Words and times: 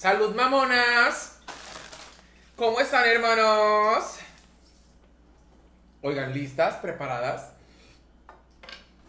Salud, 0.00 0.34
mamonas. 0.34 1.32
¿Cómo 2.56 2.80
están, 2.80 3.06
hermanos? 3.06 4.14
Oigan, 6.00 6.32
¿listas? 6.32 6.76
¿Preparadas? 6.76 7.50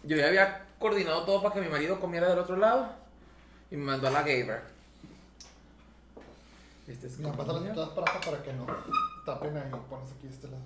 Yo 0.04 0.18
ya 0.18 0.28
había 0.28 0.66
coordinado 0.80 1.24
todo 1.24 1.42
para 1.42 1.54
que 1.54 1.62
mi 1.62 1.70
marido 1.70 1.98
comiera 2.01 2.28
del 2.28 2.40
otro 2.40 2.58
lado. 2.58 2.94
Y 3.72 3.78
me 3.78 3.86
mandó 3.86 4.10
a 4.10 4.12
la 4.12 4.19
Gaber. 4.19 4.64
Este 6.86 7.08
es 7.08 7.19
Mira, 7.19 7.32
pasa 7.32 7.54
las 7.54 7.90
para 7.92 8.12
acá 8.12 8.19
para 8.29 8.44
que 8.44 8.51
no 8.51 8.68
tapen 9.26 9.55
ahí. 9.55 9.72
Pones 9.90 10.10
aquí 10.12 10.28
este 10.29 10.47
lado. 10.50 10.64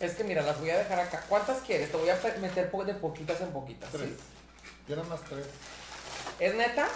Es 0.00 0.14
que 0.14 0.24
mira, 0.24 0.40
las 0.40 0.58
voy 0.58 0.70
a 0.70 0.78
dejar 0.78 0.98
acá. 0.98 1.26
¿Cuántas 1.28 1.60
quieres? 1.60 1.90
Te 1.90 1.98
voy 1.98 2.08
a 2.08 2.18
meter 2.40 2.70
de 2.72 2.94
poquitas 2.94 3.38
en 3.42 3.52
poquitas. 3.52 3.90
¿sí? 3.90 3.98
Tres. 3.98 4.10
Tienen 4.86 5.06
más 5.10 5.20
tres. 5.24 5.44
¿Es 6.40 6.54
neta? 6.54 6.88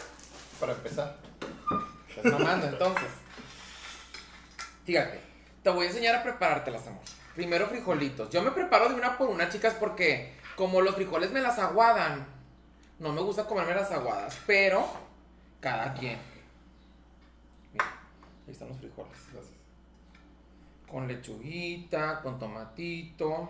Para 0.59 0.73
empezar. 0.73 1.32
Estás 2.17 2.33
mamando, 2.33 2.67
entonces. 2.67 3.09
Fíjate, 4.85 5.21
te 5.63 5.71
voy 5.71 5.87
a 5.87 5.89
enseñar 5.89 6.17
a 6.17 6.23
preparártelas, 6.23 6.87
amor. 6.87 7.03
Primero 7.35 7.67
frijolitos. 7.67 8.31
Yo 8.31 8.43
me 8.43 8.51
preparo 8.51 8.89
de 8.89 8.95
una 8.95 9.17
por 9.17 9.29
una, 9.31 9.49
chicas, 9.49 9.75
porque 9.75 10.35
como 10.57 10.81
los 10.83 10.95
frijoles 10.95 11.31
me 11.31 11.41
las 11.41 11.59
aguadan, 11.59 12.27
no 12.99 13.13
me 13.13 13.23
gusta 13.23 13.47
comerme 13.47 13.75
las 13.75 13.91
aguadas, 13.91 14.39
pero 14.47 14.87
cada 15.61 15.95
quien. 15.95 16.19
Mira, 17.73 17.87
ahí 18.47 18.53
están 18.53 18.69
los 18.69 18.79
frijoles. 18.79 19.17
Con 20.91 21.09
lechuguita, 21.09 22.21
con 22.21 22.39
tomatito, 22.39 23.49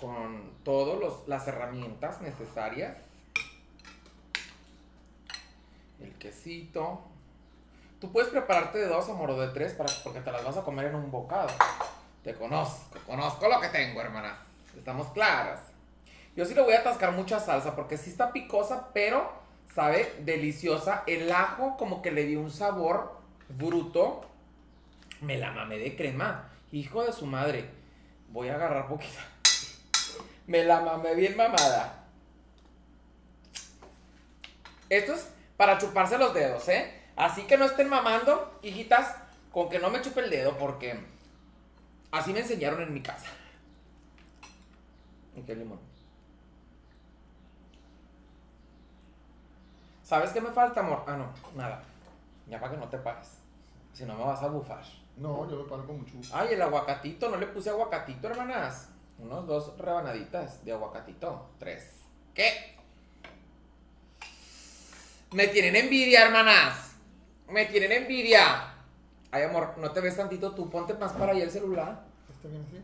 con 0.00 0.54
todas 0.64 1.28
las 1.28 1.46
herramientas 1.46 2.22
necesarias. 2.22 2.96
El 6.00 6.07
quesito. 6.18 7.00
Tú 8.00 8.12
puedes 8.12 8.30
prepararte 8.30 8.78
de 8.78 8.86
dos, 8.86 9.08
amor, 9.08 9.30
o 9.30 9.40
de 9.40 9.48
tres, 9.48 9.72
para, 9.72 9.92
porque 10.04 10.20
te 10.20 10.30
las 10.30 10.44
vas 10.44 10.56
a 10.56 10.62
comer 10.62 10.86
en 10.86 10.94
un 10.94 11.10
bocado. 11.10 11.48
Te 12.22 12.34
conozco, 12.34 12.98
conozco 13.06 13.48
lo 13.48 13.60
que 13.60 13.68
tengo, 13.68 14.00
hermana. 14.00 14.36
Estamos 14.76 15.08
claras. 15.08 15.60
Yo 16.36 16.44
sí 16.44 16.54
le 16.54 16.62
voy 16.62 16.74
a 16.74 16.80
atascar 16.80 17.12
mucha 17.12 17.40
salsa, 17.40 17.74
porque 17.74 17.96
sí 17.96 18.10
está 18.10 18.32
picosa, 18.32 18.90
pero 18.92 19.32
sabe 19.74 20.14
deliciosa. 20.20 21.02
El 21.06 21.32
ajo 21.32 21.76
como 21.76 22.02
que 22.02 22.12
le 22.12 22.26
dio 22.26 22.40
un 22.40 22.50
sabor 22.50 23.18
bruto. 23.48 24.24
Me 25.20 25.36
la 25.38 25.50
mamé 25.50 25.78
de 25.78 25.96
crema. 25.96 26.48
Hijo 26.70 27.02
de 27.02 27.12
su 27.12 27.26
madre. 27.26 27.68
Voy 28.30 28.48
a 28.48 28.54
agarrar 28.54 28.86
poquita. 28.86 29.20
Me 30.46 30.64
la 30.64 30.80
mamé 30.80 31.14
bien 31.16 31.36
mamada. 31.36 32.04
Esto 34.88 35.14
es 35.14 35.28
para 35.58 35.76
chuparse 35.76 36.16
los 36.16 36.32
dedos, 36.32 36.66
¿eh? 36.68 37.02
Así 37.16 37.42
que 37.42 37.58
no 37.58 37.66
estén 37.66 37.90
mamando, 37.90 38.58
hijitas, 38.62 39.16
con 39.52 39.68
que 39.68 39.80
no 39.80 39.90
me 39.90 40.00
chupe 40.00 40.20
el 40.20 40.30
dedo, 40.30 40.56
porque 40.56 40.98
así 42.12 42.32
me 42.32 42.38
enseñaron 42.40 42.80
en 42.80 42.94
mi 42.94 43.02
casa. 43.02 43.26
¿Y 45.36 45.42
qué 45.42 45.56
limón? 45.56 45.80
¿Sabes 50.04 50.30
qué 50.30 50.40
me 50.40 50.52
falta, 50.52 50.80
amor? 50.80 51.02
Ah, 51.06 51.16
no, 51.16 51.34
nada. 51.54 51.82
Ya 52.46 52.60
para 52.60 52.72
que 52.72 52.78
no 52.78 52.88
te 52.88 52.98
pares. 52.98 53.38
Si 53.92 54.04
no 54.04 54.14
me 54.14 54.24
vas 54.24 54.42
a 54.42 54.46
bufar. 54.46 54.84
No, 55.16 55.50
yo 55.50 55.56
me 55.56 55.68
paro 55.68 55.84
con 55.84 55.98
mucho 55.98 56.14
gusto. 56.16 56.36
Ay, 56.36 56.54
el 56.54 56.62
aguacatito, 56.62 57.28
no 57.28 57.36
le 57.36 57.48
puse 57.48 57.68
aguacatito, 57.68 58.28
hermanas. 58.28 58.90
Unos 59.18 59.46
dos 59.46 59.76
rebanaditas 59.76 60.64
de 60.64 60.72
aguacatito. 60.72 61.50
Tres. 61.58 62.04
¿Qué? 62.32 62.67
Me 65.32 65.48
tienen 65.48 65.76
envidia, 65.76 66.26
hermanas. 66.26 66.96
Me 67.48 67.66
tienen 67.66 67.92
envidia. 67.92 68.74
Ay, 69.30 69.42
amor, 69.42 69.74
no 69.78 69.90
te 69.90 70.00
ves 70.00 70.16
tantito 70.16 70.54
tú. 70.54 70.70
Ponte 70.70 70.94
más 70.94 71.12
para 71.12 71.32
allá 71.32 71.44
el 71.44 71.50
celular. 71.50 72.04
¿Está 72.30 72.48
bien 72.48 72.64
así? 72.66 72.82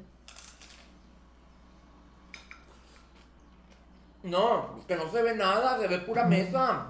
No, 4.25 4.81
que 4.89 4.97
no 4.97 5.11
se 5.11 5.23
ve 5.23 5.35
nada, 5.35 5.79
se 5.79 5.87
ve 5.87 5.99
pura 5.99 6.25
mesa. 6.25 6.87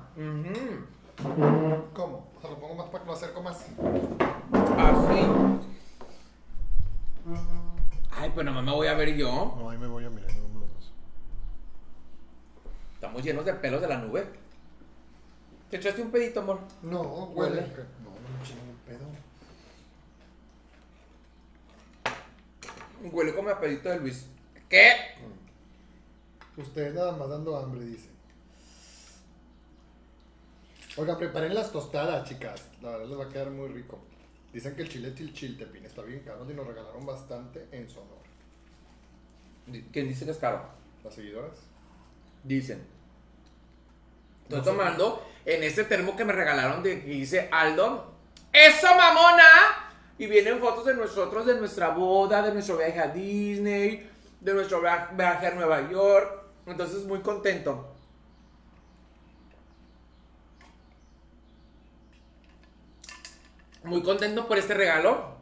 ¿Cómo? 1.92 2.30
O 2.36 2.40
sea, 2.40 2.50
lo 2.50 2.58
pongo 2.60 2.74
más 2.74 2.86
para 2.86 3.00
que 3.02 3.06
lo 3.06 3.12
acerco 3.14 3.42
más. 3.42 3.56
Así. 3.56 5.26
Ay, 8.10 8.30
pues 8.34 8.44
nada 8.44 8.56
más 8.56 8.64
me 8.64 8.72
voy 8.72 8.86
a 8.86 8.94
ver 8.94 9.16
yo. 9.16 9.54
No, 9.58 9.70
ahí 9.70 9.78
me 9.78 9.86
voy 9.86 10.04
a 10.04 10.10
mirar. 10.10 10.30
Estamos 12.94 13.22
llenos 13.22 13.44
de 13.44 13.54
pelos 13.54 13.80
de 13.80 13.88
la 13.88 13.98
nube. 13.98 14.43
¿Te 15.74 15.78
echaste 15.80 16.02
un 16.02 16.12
pedito, 16.12 16.38
amor? 16.38 16.60
No, 16.82 17.02
Huele. 17.34 17.62
No, 17.62 17.66
no 17.66 18.38
me 18.38 18.46
chingo 18.46 18.62
un 18.62 18.76
pedo. 18.86 19.04
Huele 23.12 23.34
como 23.34 23.48
a 23.48 23.58
pedito 23.58 23.88
de 23.88 23.98
Luis. 23.98 24.24
¿Qué? 24.68 24.92
Ustedes 26.56 26.94
nada 26.94 27.16
más 27.16 27.28
dando 27.28 27.56
hambre, 27.58 27.80
dice. 27.86 28.08
Oigan, 30.96 31.18
preparen 31.18 31.52
las 31.52 31.72
tostadas, 31.72 32.28
chicas. 32.28 32.68
La 32.80 32.90
verdad 32.90 33.08
les 33.08 33.18
va 33.18 33.24
a 33.24 33.28
quedar 33.30 33.50
muy 33.50 33.66
rico. 33.66 33.98
Dicen 34.52 34.76
que 34.76 34.82
el 34.82 34.88
chile 34.88 35.12
chilchiltepín 35.12 35.86
está 35.86 36.02
bien 36.02 36.20
caro 36.20 36.48
y 36.48 36.54
nos 36.54 36.68
regalaron 36.68 37.04
bastante 37.04 37.66
en 37.72 37.88
su 37.88 37.98
honor. 37.98 38.22
¿Quién 39.90 40.06
dice 40.06 40.24
que 40.24 40.30
es 40.30 40.38
caro? 40.38 40.68
Las 41.02 41.16
seguidoras. 41.16 41.58
Dicen. 42.44 42.93
Estoy 44.44 44.58
No 44.58 44.64
tomando 44.64 45.26
en 45.44 45.62
este 45.62 45.84
termo 45.84 46.16
que 46.16 46.24
me 46.24 46.32
regalaron 46.32 46.82
de 46.82 47.00
que 47.02 47.10
dice 47.10 47.48
Aldo. 47.50 48.12
¡Eso, 48.52 48.86
mamona! 48.94 49.44
Y 50.16 50.26
vienen 50.26 50.60
fotos 50.60 50.84
de 50.86 50.94
nosotros, 50.94 51.44
de 51.46 51.56
nuestra 51.56 51.88
boda, 51.88 52.40
de 52.42 52.52
nuestro 52.52 52.76
viaje 52.76 53.00
a 53.00 53.08
Disney, 53.08 54.08
de 54.40 54.54
nuestro 54.54 54.80
via- 54.80 55.10
viaje 55.12 55.48
a 55.48 55.50
Nueva 55.52 55.90
York. 55.90 56.42
Entonces, 56.66 57.04
muy 57.04 57.20
contento. 57.20 57.90
Muy 63.82 64.02
contento 64.02 64.46
por 64.48 64.58
este 64.58 64.74
regalo. 64.74 65.34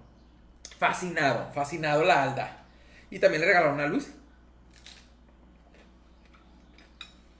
Fascinado, 0.78 1.52
fascinado 1.52 2.04
la 2.04 2.24
Alda. 2.24 2.64
Y 3.10 3.18
también 3.18 3.40
le 3.42 3.46
regalaron 3.48 3.80
a 3.80 3.86
Luis. 3.86 4.12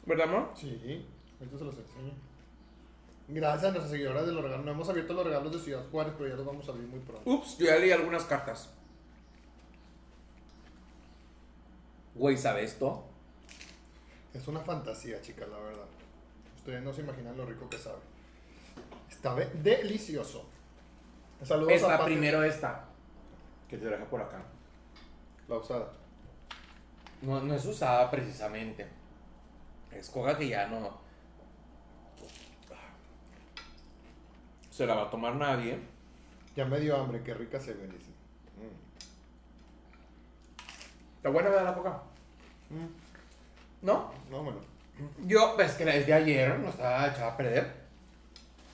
¿Verdad, 0.04 0.28
amor? 0.28 0.52
Sí, 0.54 1.06
ahorita 1.42 1.58
se 1.58 1.64
los 1.64 1.78
enseño. 1.78 2.12
Gracias 3.28 3.64
a 3.64 3.70
nuestras 3.70 3.90
seguidoras 3.90 4.26
de 4.26 4.32
los 4.32 4.42
regalos. 4.42 4.64
No 4.64 4.72
hemos 4.72 4.88
abierto 4.88 5.14
los 5.14 5.24
regalos 5.24 5.52
de 5.52 5.58
Ciudad 5.58 5.84
Juárez, 5.90 6.14
pero 6.16 6.28
ya 6.28 6.36
los 6.36 6.46
vamos 6.46 6.68
a 6.68 6.72
abrir 6.72 6.86
muy 6.86 7.00
pronto. 7.00 7.28
Ups, 7.30 7.58
yo 7.58 7.66
ya 7.66 7.76
leí 7.76 7.90
algunas 7.90 8.24
cartas. 8.24 8.70
Güey, 12.14 12.36
¿sabe 12.36 12.64
esto? 12.64 13.04
Es 14.34 14.46
una 14.48 14.60
fantasía, 14.60 15.20
chicas, 15.20 15.48
la 15.48 15.58
verdad. 15.58 15.86
Ustedes 16.56 16.82
no 16.82 16.92
se 16.92 17.00
imaginan 17.00 17.36
lo 17.36 17.46
rico 17.46 17.68
que 17.68 17.78
sabe. 17.78 17.98
Está 19.10 19.34
delicioso. 19.34 20.44
Saludos 21.42 21.72
a 21.72 21.74
Esta 21.74 22.04
primero 22.04 22.42
esta. 22.44 22.84
Que 23.68 23.78
te 23.78 23.86
deja 23.86 24.04
por 24.04 24.20
acá. 24.20 24.42
La 25.48 25.56
usada. 25.56 25.92
No, 27.22 27.40
no 27.40 27.54
es 27.54 27.64
usada 27.64 28.10
precisamente. 28.10 28.86
Es 29.90 30.10
coca 30.10 30.36
que 30.36 30.48
ya 30.48 30.66
no. 30.68 31.01
Se 34.72 34.86
la 34.86 34.94
va 34.94 35.02
a 35.02 35.10
tomar 35.10 35.36
nadie. 35.36 35.78
Ya 36.56 36.64
me 36.64 36.80
dio 36.80 36.96
hambre, 36.96 37.22
qué 37.22 37.34
rica 37.34 37.60
se 37.60 37.74
ve, 37.74 37.86
dice. 37.86 38.10
Mm. 38.56 38.74
¿Está 41.16 41.28
buena 41.28 41.50
¿verdad, 41.50 41.64
la 41.66 41.74
coca? 41.74 42.02
Mm. 42.70 42.86
¿No? 43.86 44.10
No, 44.30 44.42
bueno. 44.42 44.60
Yo, 45.26 45.52
pues 45.56 45.72
que 45.72 45.84
desde 45.84 46.14
ayer 46.14 46.58
no 46.58 46.70
estaba 46.70 47.06
echada 47.06 47.32
a 47.32 47.36
perder. 47.36 47.70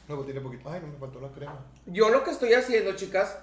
Luego 0.07 0.25
tiene 0.25 0.41
poquito. 0.41 0.71
Ay, 0.71 0.81
no 0.81 0.87
me 0.87 0.99
faltó 0.99 1.21
la 1.21 1.29
crema. 1.31 1.59
Yo 1.87 2.11
lo 2.11 2.23
que 2.23 2.31
estoy 2.31 2.55
haciendo, 2.55 2.95
chicas, 2.95 3.37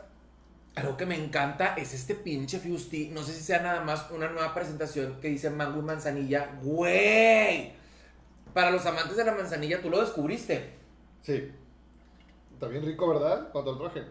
algo 0.75 0.95
que 0.95 1.05
me 1.05 1.21
encanta 1.21 1.75
es 1.75 1.93
este 1.93 2.15
pinche 2.15 2.59
Fusti. 2.59 3.09
No 3.09 3.21
sé 3.21 3.33
si 3.33 3.43
sea 3.43 3.61
nada 3.61 3.81
más 3.81 4.09
una 4.11 4.29
nueva 4.29 4.53
presentación 4.53 5.19
que 5.19 5.27
dice 5.27 5.49
mango 5.49 5.79
y 5.79 5.83
manzanilla. 5.83 6.57
¡Güey! 6.61 7.73
Para 8.53 8.71
los 8.71 8.85
amantes 8.85 9.17
de 9.17 9.25
la 9.25 9.33
manzanilla, 9.33 9.81
tú 9.81 9.89
lo 9.89 9.99
descubriste. 9.99 10.69
Sí. 11.21 11.51
Está 12.55 12.67
bien 12.69 12.85
rico, 12.85 13.09
¿verdad? 13.09 13.49
Cuando 13.51 13.73
lo 13.73 13.79
traje. 13.79 14.07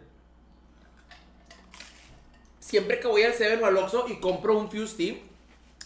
Siempre 2.61 3.01
que 3.01 3.09
voy 3.09 3.23
al 3.23 3.33
Seven 3.33 3.63
o 3.65 3.67
al 3.67 3.77
Oxxo 3.79 4.05
y 4.07 4.21
compro 4.21 4.59
un 4.59 4.71
Fusti, 4.71 5.23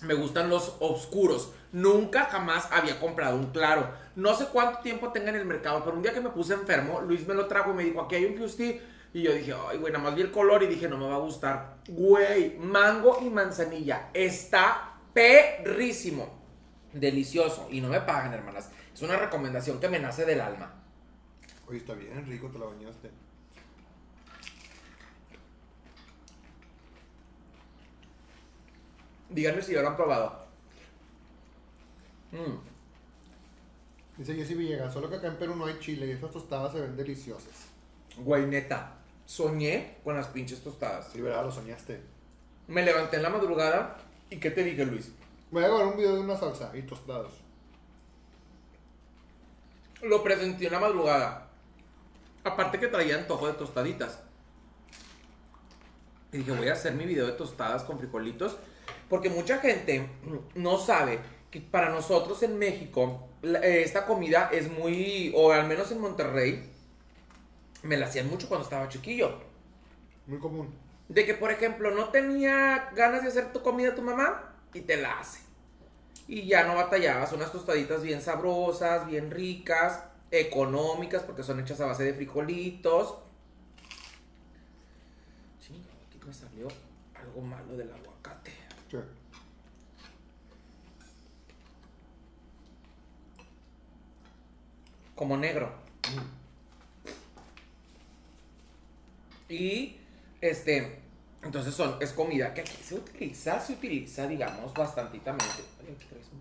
me 0.03 0.15
gustan 0.15 0.51
los 0.51 0.75
oscuros. 0.81 1.53
Nunca 1.71 2.25
jamás 2.25 2.67
había 2.73 2.99
comprado 2.99 3.37
un 3.37 3.53
claro. 3.53 3.89
No 4.17 4.35
sé 4.35 4.47
cuánto 4.47 4.81
tiempo 4.81 5.13
tenga 5.13 5.29
en 5.29 5.37
el 5.37 5.45
mercado, 5.45 5.85
pero 5.85 5.97
un 5.97 6.03
día 6.03 6.13
que 6.13 6.21
me 6.21 6.31
puse 6.31 6.55
enfermo, 6.55 7.01
Luis 7.01 7.29
me 7.29 7.35
lo 7.35 7.47
trajo 7.47 7.71
y 7.71 7.75
me 7.75 7.85
dijo, 7.85 8.01
aquí 8.01 8.17
hay 8.17 8.25
un 8.25 8.37
Fusti. 8.37 8.81
Y 9.15 9.23
yo 9.23 9.33
dije, 9.33 9.55
ay, 9.69 9.79
güey, 9.79 9.93
nada 9.93 10.03
más 10.03 10.17
vi 10.17 10.23
el 10.23 10.33
color 10.33 10.65
y 10.65 10.67
dije, 10.67 10.89
no 10.89 10.99
me 10.99 11.07
va 11.07 11.15
a 11.15 11.21
gustar. 11.21 11.77
Güey, 11.87 12.57
mango 12.59 13.19
y 13.23 13.31
manzanilla. 13.31 14.11
Está 14.13 14.97
perrísimo. 15.15 16.37
Delicioso. 16.93 17.69
Y 17.71 17.81
no 17.81 17.89
me 17.89 18.01
pagan, 18.01 18.35
hermanas. 18.35 18.71
Es 18.93 19.01
una 19.03 19.17
recomendación 19.17 19.79
que 19.79 19.89
me 19.89 20.01
nace 20.01 20.25
del 20.25 20.41
alma. 20.41 20.75
Oye, 21.69 21.79
está 21.79 21.95
bien 21.95 22.27
rico, 22.27 22.49
te 22.49 22.59
la 22.59 22.67
bañaste. 22.67 23.11
Díganme 29.29 29.61
si 29.61 29.75
ya 29.75 29.83
lo 29.83 29.89
han 29.89 29.97
probado. 29.97 30.47
Mm. 32.33 32.69
Dice 34.17 34.35
Jessy 34.35 34.55
Villegas, 34.55 34.93
solo 34.93 35.11
que 35.11 35.17
acá 35.17 35.29
en 35.29 35.37
Perú 35.37 35.55
no 35.55 35.67
hay 35.67 35.79
chile 35.79 36.07
y 36.07 36.13
esas 36.13 36.31
tostadas 36.31 36.73
se 36.73 36.81
ven 36.81 36.97
deliciosas. 36.97 37.67
Güey, 38.17 38.47
neta. 38.47 38.95
Soñé 39.27 39.99
con 40.03 40.17
las 40.17 40.29
pinches 40.29 40.63
tostadas. 40.63 41.13
Sí, 41.13 41.21
verdad, 41.21 41.45
lo 41.45 41.53
soñaste. 41.53 42.01
Me 42.67 42.83
levanté 42.83 43.17
en 43.17 43.23
la 43.23 43.31
madrugada 43.31 43.99
y 44.31 44.39
¿qué 44.39 44.51
te 44.51 44.65
dije, 44.65 44.87
Luis? 44.87 45.13
Voy 45.51 45.63
a 45.63 45.69
grabar 45.69 45.87
un 45.87 45.97
video 45.97 46.15
de 46.15 46.21
una 46.21 46.37
salsa 46.37 46.75
y 46.75 46.83
tostadas. 46.83 47.33
Lo 50.03 50.23
presenté 50.23 50.67
en 50.67 50.73
la 50.73 50.81
madrugada. 50.81 51.48
Aparte 52.49 52.81
que 52.81 52.89
traía 52.89 53.17
antojo 53.17 53.47
de 53.47 53.53
tostaditas. 53.55 54.21
Y 56.33 56.39
dije, 56.39 56.53
voy 56.53 56.69
a 56.69 56.73
hacer 56.73 56.95
mi 56.95 57.05
video 57.05 57.27
de 57.27 57.33
tostadas 57.33 57.85
con 57.85 57.99
frijolitos. 57.99 58.57
Porque 59.09 59.31
mucha 59.31 59.59
gente 59.59 60.09
no 60.55 60.79
sabe 60.79 61.21
que 61.51 61.61
para 61.61 61.91
nosotros 61.91 62.43
en 62.43 62.59
México 62.59 63.29
eh, 63.43 63.83
esta 63.85 64.05
comida 64.05 64.51
es 64.53 64.71
muy, 64.71 65.33
o 65.35 65.53
al 65.53 65.67
menos 65.67 65.91
en 65.93 66.01
Monterrey, 66.01 66.71
me 67.83 67.97
la 67.97 68.07
hacían 68.07 68.29
mucho 68.29 68.49
cuando 68.49 68.65
estaba 68.65 68.89
chiquillo. 68.89 69.39
Muy 70.27 70.39
común. 70.39 70.75
De 71.09 71.25
que, 71.25 71.35
por 71.35 71.51
ejemplo, 71.51 71.91
no 71.91 72.11
tenía 72.11 72.91
ganas 72.95 73.23
de 73.23 73.29
hacer 73.29 73.53
tu 73.53 73.63
comida 73.63 73.95
tu 73.95 74.03
mamá 74.03 74.55
y 74.75 74.81
te 74.81 74.97
la 74.97 75.19
hace. 75.19 75.41
Y 76.27 76.47
ya 76.47 76.65
no 76.65 76.75
batallabas, 76.75 77.33
unas 77.33 77.51
tostaditas 77.51 78.03
bien 78.03 78.21
sabrosas, 78.21 79.07
bien 79.07 79.31
ricas, 79.31 80.05
económicas, 80.31 81.23
porque 81.23 81.43
son 81.43 81.61
hechas 81.61 81.81
a 81.81 81.87
base 81.87 82.05
de 82.05 82.15
frijolitos. 82.15 83.19
Chinga, 85.61 85.89
aquí 86.07 86.19
me 86.27 86.33
salió 86.33 86.69
algo 87.15 87.41
malo 87.41 87.77
del 87.77 87.93
aguacate. 87.93 88.53
Sí. 88.91 88.97
Como 95.15 95.37
negro. 95.37 95.73
Y, 99.49 99.97
este, 100.41 101.01
entonces 101.43 101.75
son, 101.75 101.97
es 102.01 102.13
comida 102.13 102.53
que 102.53 102.61
aquí 102.61 102.77
se 102.83 102.97
utiliza, 102.97 103.59
se 103.61 103.73
utiliza, 103.73 104.27
digamos, 104.27 104.75
bastantitamente. 104.75 105.65
Ay, 105.81 105.95
aquí 105.95 106.07
traes 106.07 106.27
un 106.33 106.41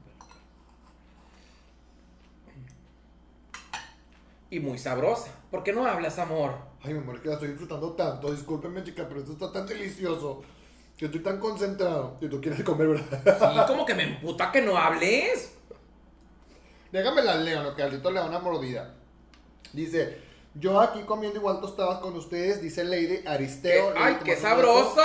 Y 4.50 4.60
muy 4.60 4.78
sabrosa. 4.78 5.32
¿Por 5.52 5.64
qué 5.64 5.74
no 5.74 5.86
hablas, 5.86 6.20
amor? 6.20 6.54
Ay, 6.82 6.94
mi 6.94 7.00
amor, 7.00 7.16
es 7.16 7.22
que 7.22 7.28
la 7.28 7.34
estoy 7.34 7.50
disfrutando 7.50 7.94
tanto. 7.94 8.32
Discúlpeme, 8.32 8.84
chica, 8.84 9.06
pero 9.08 9.20
esto 9.20 9.34
está 9.34 9.52
tan 9.52 9.66
delicioso. 9.66 10.42
Que 10.96 11.06
estoy 11.06 11.22
tan 11.22 11.40
concentrado. 11.40 12.18
Que 12.20 12.30
tú 12.30 12.40
quieres 12.40 12.64
comer, 12.64 12.88
¿verdad? 12.88 13.38
Sí, 13.40 13.60
como 13.68 13.86
que 13.86 13.94
me 13.94 14.04
emputa 14.04 14.52
que 14.52 14.62
no 14.62 14.78
hables. 14.78 15.54
Déjame 16.92 17.22
la 17.22 17.36
leo, 17.36 17.64
lo 17.64 17.76
que 17.76 17.84
Aldito 17.84 18.10
le 18.10 18.20
da 18.20 18.26
una 18.26 18.40
mordida. 18.40 18.96
Dice, 19.74 20.22
yo 20.56 20.80
aquí 20.80 21.02
comiendo 21.02 21.40
igual 21.40 21.60
tostadas 21.60 22.00
con 22.00 22.16
ustedes, 22.16 22.62
dice 22.62 22.86
Lady. 22.86 23.28
Aristeo. 23.28 23.94
¡Ay, 23.98 24.18
qué 24.24 24.38
sabroso! 24.38 25.02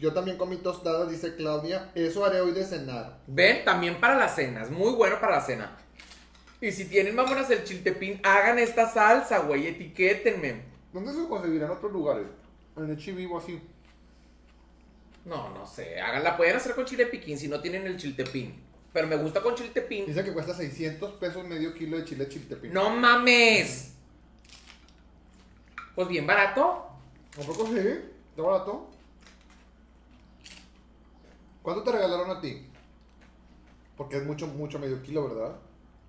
Yo 0.00 0.12
también 0.12 0.36
comí 0.36 0.56
tostadas, 0.56 1.08
dice 1.08 1.36
Claudia. 1.36 1.92
Eso 1.94 2.24
haré 2.24 2.40
hoy 2.40 2.50
de 2.50 2.64
cenar. 2.64 3.20
Ven, 3.28 3.64
también 3.64 4.00
para 4.00 4.16
las 4.16 4.34
cenas, 4.34 4.68
muy 4.68 4.92
bueno 4.94 5.20
para 5.20 5.36
la 5.36 5.40
cena. 5.42 5.78
Y 6.62 6.70
si 6.70 6.84
tienen 6.84 7.16
mamonas 7.16 7.50
el 7.50 7.64
chiltepín, 7.64 8.20
hagan 8.22 8.56
esta 8.56 8.88
salsa, 8.88 9.40
güey, 9.40 9.66
etiquétenme. 9.66 10.62
¿Dónde 10.92 11.12
se 11.12 11.26
conseguirá 11.26 11.66
en 11.66 11.72
otros 11.72 11.90
lugares? 11.90 12.26
En 12.76 12.88
el 12.88 12.96
chivo 12.96 13.36
así. 13.36 13.60
No, 15.24 15.50
no 15.50 15.66
sé, 15.66 16.00
háganla, 16.00 16.36
pueden 16.36 16.54
hacer 16.54 16.76
con 16.76 16.84
chile 16.84 17.06
piquín 17.06 17.36
si 17.36 17.48
no 17.48 17.60
tienen 17.60 17.84
el 17.88 17.96
chiltepín. 17.96 18.54
Pero 18.92 19.08
me 19.08 19.16
gusta 19.16 19.42
con 19.42 19.56
chiltepín. 19.56 20.06
Dice 20.06 20.22
que 20.22 20.32
cuesta 20.32 20.54
600 20.54 21.14
pesos 21.14 21.44
medio 21.48 21.74
kilo 21.74 21.96
de 21.96 22.04
chile 22.04 22.28
chiltepín. 22.28 22.72
¡No 22.72 22.90
mames! 22.90 23.94
Pues 25.96 26.06
bien 26.06 26.28
barato. 26.28 26.86
¿A 27.40 27.44
poco 27.44 27.66
sí? 27.66 27.78
¿Está 28.30 28.42
barato? 28.42 28.88
¿Cuánto 31.60 31.82
te 31.82 31.90
regalaron 31.90 32.30
a 32.30 32.40
ti? 32.40 32.68
Porque 33.96 34.18
es 34.18 34.24
mucho, 34.24 34.46
mucho 34.46 34.78
medio 34.78 35.02
kilo, 35.02 35.28
¿verdad? 35.28 35.56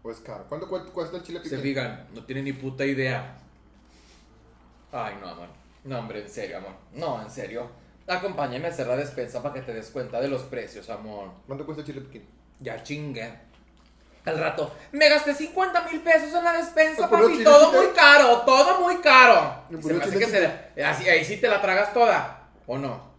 ¿O 0.04 0.12
es 0.12 0.20
caro? 0.20 0.46
¿Cuánto 0.50 0.68
cu- 0.68 0.86
cuesta 0.92 1.18
el 1.18 1.24
chile 1.24 1.40
Se 1.44 1.58
piquín? 1.58 1.62
fijan, 1.62 2.08
no 2.14 2.24
tienen 2.26 2.44
ni 2.46 2.54
puta 2.54 2.86
idea. 2.86 3.38
Ay, 4.92 5.16
no, 5.22 5.28
amor. 5.30 5.48
No, 5.86 6.00
hombre, 6.00 6.22
en 6.22 6.30
serio, 6.30 6.58
amor. 6.58 6.72
No, 6.94 7.22
en 7.22 7.30
serio. 7.30 7.70
Acompáñame 8.08 8.68
a 8.68 8.70
hacer 8.72 8.86
la 8.88 8.98
despensa 8.98 9.42
para 9.42 9.56
que 9.56 9.62
te 9.62 9.74
des 9.74 9.90
cuenta 9.90 10.20
de 10.20 10.28
los 10.28 10.42
precios, 10.44 10.90
amor. 10.90 11.32
¿Cuánto 11.48 11.66
cuesta 11.66 11.82
el 11.82 11.88
chile 11.88 12.02
piquín? 12.02 12.28
Ya 12.60 12.84
chingue. 12.84 13.34
Al 14.26 14.38
rato, 14.40 14.74
me 14.94 15.10
gasté 15.10 15.34
50 15.34 15.82
mil 15.90 16.00
pesos 16.02 16.34
en 16.34 16.44
la 16.44 16.54
despensa, 16.54 17.10
pero 17.10 17.24
papi. 17.30 17.44
Todo 17.44 17.72
muy 17.74 17.88
caro, 17.94 18.38
todo 18.42 18.80
muy 18.82 18.98
caro. 18.98 19.64
Se 19.82 19.94
me 19.94 20.02
hace 20.02 20.12
chile 20.14 20.26
que 20.26 20.32
se, 20.76 20.84
así, 20.84 21.10
ahí 21.10 21.26
sí 21.26 21.38
te 21.38 21.48
la 21.50 21.62
tragas 21.62 21.94
toda, 21.94 22.48
¿o 22.68 22.78
no? 22.78 23.12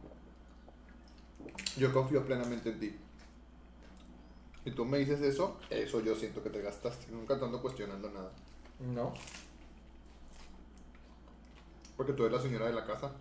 Yo 1.76 1.92
confío 1.92 2.24
plenamente 2.24 2.70
en 2.70 2.80
ti. 2.80 2.98
Si 4.64 4.70
tú 4.70 4.84
me 4.86 4.98
dices 4.98 5.20
eso, 5.20 5.58
eso 5.68 6.00
yo 6.00 6.14
siento 6.14 6.42
que 6.42 6.48
te 6.48 6.62
gastaste. 6.62 7.12
Nunca 7.12 7.38
te 7.38 7.44
ando 7.44 7.60
cuestionando 7.60 8.10
nada. 8.10 8.32
No. 8.80 9.12
Porque 11.96 12.14
tú 12.14 12.24
eres 12.24 12.38
la 12.38 12.42
señora 12.42 12.66
de 12.66 12.72
la 12.72 12.86
casa. 12.86 13.12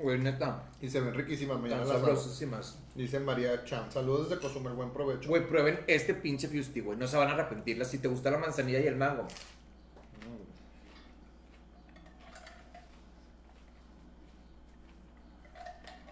Güey, 0.00 0.18
neta. 0.18 0.64
Y 0.80 0.90
se 0.90 1.00
ven 1.00 1.14
riquísimas. 1.14 1.62
Las 1.62 1.88
hago. 1.88 2.00
sabrosísimas. 2.00 2.78
Dice 2.94 3.20
María 3.20 3.64
Chan. 3.64 3.90
Saludos 3.92 4.28
desde 4.28 4.42
Cozumel. 4.42 4.72
Buen 4.74 4.90
provecho. 4.90 5.28
Güey, 5.28 5.46
prueben 5.46 5.80
este 5.86 6.12
pinche 6.14 6.48
Fusti, 6.48 6.80
güey. 6.80 6.98
No 6.98 7.06
se 7.06 7.16
van 7.16 7.28
a 7.28 7.32
arrepentir 7.32 7.82
si 7.84 7.98
te 7.98 8.08
gusta 8.08 8.30
la 8.30 8.38
manzanilla 8.38 8.80
y 8.80 8.86
el 8.86 8.96
mango. 8.96 9.28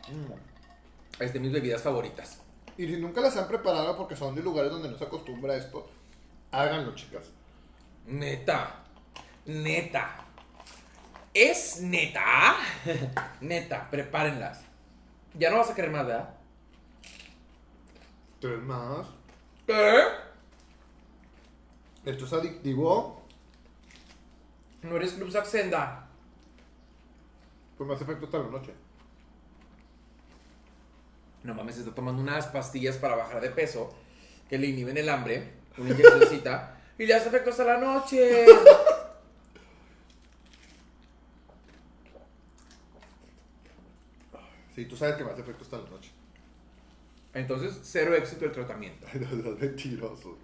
Mm. 0.09 0.54
Es 1.19 1.33
de 1.33 1.41
mis 1.41 1.53
bebidas 1.53 1.83
favoritas. 1.83 2.41
Y 2.77 2.87
si 2.87 2.97
nunca 2.97 3.21
las 3.21 3.37
han 3.37 3.47
preparado 3.47 3.97
porque 3.97 4.17
son 4.17 4.35
de 4.35 4.43
lugares 4.43 4.71
donde 4.71 4.91
no 4.91 4.99
se 4.99 5.05
acostumbra 5.05 5.57
esto, 5.57 5.89
háganlo, 6.51 6.95
chicas. 6.95 7.31
Neta. 8.07 8.83
Neta. 9.47 10.25
Es 11.33 11.81
neta. 11.81 12.57
neta, 13.41 13.91
prepárenlas. 13.91 14.63
Ya 15.35 15.51
no 15.51 15.59
vas 15.59 15.71
a 15.71 15.75
querer 15.75 15.91
más, 15.91 16.07
¿verdad? 16.07 16.35
Tres 18.41 18.63
más. 18.63 19.07
¿Qué? 19.67 20.03
Esto 22.05 22.25
es 22.27 22.33
adictivo. 22.33 23.23
No 24.83 24.97
eres 24.97 25.13
Club 25.13 25.31
Saxenda. 25.31 26.07
Pues 27.77 27.89
me 27.89 27.95
hace 27.95 28.05
efecto 28.05 28.27
hasta 28.27 28.39
la 28.39 28.49
noche. 28.49 28.73
No 31.45 31.55
mames, 31.55 31.79
está 31.79 31.95
tomando 31.95 32.21
unas 32.23 32.47
pastillas 32.49 32.97
para 32.97 33.15
bajar 33.15 33.41
de 33.41 33.51
peso 33.51 33.95
que 34.49 34.59
le 34.59 34.67
inhiben 34.67 34.97
el 34.97 35.09
hambre, 35.09 35.53
una 35.77 35.91
inyeccióncita, 35.91 36.81
y 36.99 37.07
le 37.07 37.15
hace 37.15 37.29
efecto 37.29 37.51
hasta 37.51 37.65
la 37.65 37.79
noche. 37.79 38.47
Sí, 44.75 44.87
tú 44.87 44.97
sabes 44.97 45.17
que 45.17 45.25
me 45.25 45.31
hace 45.31 45.43
efecto 45.43 45.65
hasta 45.65 45.79
la 45.79 45.89
noche. 45.89 46.11
Entonces, 47.35 47.79
cero 47.83 48.15
éxito 48.15 48.47
el 48.47 48.53
tratamiento. 48.53 49.07
Ay, 49.13 49.21
no 49.21 49.29
seas 49.29 49.59
mentiroso. 49.59 50.39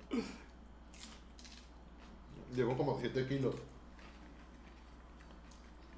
Llevo 2.55 2.77
como 2.77 2.99
7 3.01 3.27
kilos. 3.27 3.55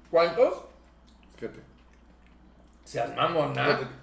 ¿Cuántos? 0.09 0.63
Fíjate. 1.35 1.59
Seas 2.83 3.15
mamona. 3.15 4.02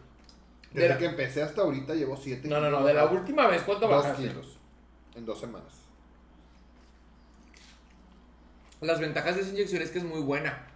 De 0.73 0.81
Desde 0.83 0.89
la- 0.95 0.99
que 0.99 1.07
empecé 1.07 1.43
hasta 1.43 1.63
ahorita 1.63 1.95
llevo 1.95 2.17
7 2.17 2.49
No, 2.49 2.57
kilos. 2.57 2.71
no, 2.73 2.81
no, 2.81 2.87
de 2.87 2.95
la 2.95 3.07
última 3.07 3.47
vez, 3.49 3.63
¿cuánto 3.63 3.89
2 3.89 3.97
bajaste? 4.05 4.29
kilos. 4.29 4.57
En 5.17 5.27
dos 5.27 5.41
semanas. 5.41 5.73
Las 8.81 9.01
ventajas 9.01 9.35
de 9.37 9.43
esa 9.43 9.51
inyección 9.51 9.83
es 9.83 9.91
que 9.91 9.99
es 9.99 10.05
muy 10.05 10.21
buena. 10.21 10.67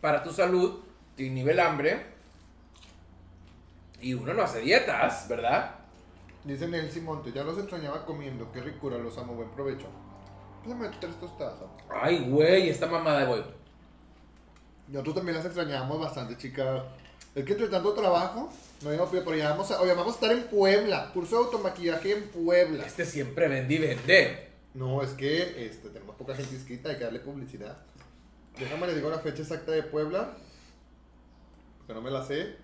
Para 0.00 0.22
tu 0.22 0.32
salud, 0.32 0.80
te 1.16 1.24
inhibe 1.24 1.52
el 1.52 1.60
hambre. 1.60 2.06
Y 4.00 4.14
uno 4.14 4.32
no 4.32 4.42
hace 4.42 4.60
dietas, 4.60 5.28
¿verdad? 5.28 5.74
Dice 6.44 6.66
Nelcy 6.68 7.00
Monte, 7.02 7.32
ya 7.32 7.44
los 7.44 7.58
extrañaba 7.58 8.06
comiendo. 8.06 8.50
Qué 8.50 8.62
ricura, 8.62 8.96
los 8.96 9.18
amo. 9.18 9.34
Buen 9.34 9.50
provecho. 9.50 9.88
Pásame 10.62 10.88
tres 11.00 11.14
tostadas. 11.20 11.56
Ay, 11.90 12.26
güey, 12.30 12.70
esta 12.70 12.86
mamada 12.86 13.20
de 13.20 13.26
voy. 13.26 13.44
Nosotros 14.90 15.16
también 15.16 15.36
las 15.36 15.46
extrañamos 15.46 16.00
bastante, 16.00 16.36
chicas. 16.36 16.82
Es 17.34 17.44
que 17.44 17.52
entre 17.52 17.68
tanto 17.68 17.92
trabajo, 17.94 18.52
no 18.82 18.90
digo, 18.90 19.08
pero 19.10 19.36
ya 19.36 19.50
vamos 19.50 19.70
a, 19.70 19.80
oye, 19.80 19.94
vamos 19.94 20.14
a 20.14 20.14
estar 20.16 20.32
en 20.32 20.42
Puebla. 20.44 21.10
Curso 21.14 21.38
de 21.38 21.44
automaquillaje 21.44 22.12
en 22.12 22.28
Puebla. 22.28 22.84
Este 22.84 23.04
siempre 23.04 23.46
vende 23.46 23.74
y 23.74 23.78
vende. 23.78 24.48
No, 24.74 25.02
es 25.02 25.10
que 25.10 25.66
este, 25.66 25.90
tenemos 25.90 26.16
poca 26.16 26.34
gente 26.34 26.54
inscrita, 26.54 26.90
hay 26.90 26.96
que 26.96 27.04
darle 27.04 27.20
publicidad. 27.20 27.76
Déjame 28.58 28.88
le 28.88 28.96
digo 28.96 29.10
la 29.10 29.20
fecha 29.20 29.42
exacta 29.42 29.70
de 29.72 29.84
Puebla. 29.84 30.36
Porque 31.78 31.94
no 31.94 32.02
me 32.02 32.10
la 32.10 32.24
sé. 32.24 32.56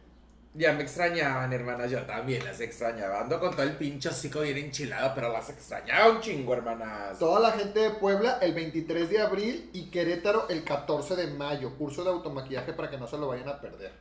Ya 0.56 0.72
me 0.72 0.84
extrañaban, 0.84 1.52
hermanas. 1.52 1.90
Yo 1.90 2.00
también 2.06 2.42
las 2.42 2.60
extrañaba. 2.60 3.20
Ando 3.20 3.38
con 3.38 3.50
todo 3.50 3.62
el 3.62 3.76
pincho 3.76 4.08
hocico 4.08 4.40
bien 4.40 4.56
enchilado, 4.56 5.12
pero 5.14 5.30
las 5.30 5.50
extrañaba 5.50 6.10
un 6.10 6.20
chingo, 6.20 6.54
hermanas. 6.54 7.18
Toda 7.18 7.40
la 7.40 7.52
gente 7.52 7.78
de 7.80 7.90
Puebla 7.90 8.38
el 8.40 8.54
23 8.54 9.10
de 9.10 9.20
abril 9.20 9.70
y 9.74 9.90
Querétaro 9.90 10.48
el 10.48 10.64
14 10.64 11.14
de 11.14 11.26
mayo. 11.26 11.76
Curso 11.76 12.04
de 12.04 12.10
automaquillaje 12.10 12.72
para 12.72 12.88
que 12.88 12.96
no 12.96 13.06
se 13.06 13.18
lo 13.18 13.28
vayan 13.28 13.50
a 13.50 13.60
perder. 13.60 13.92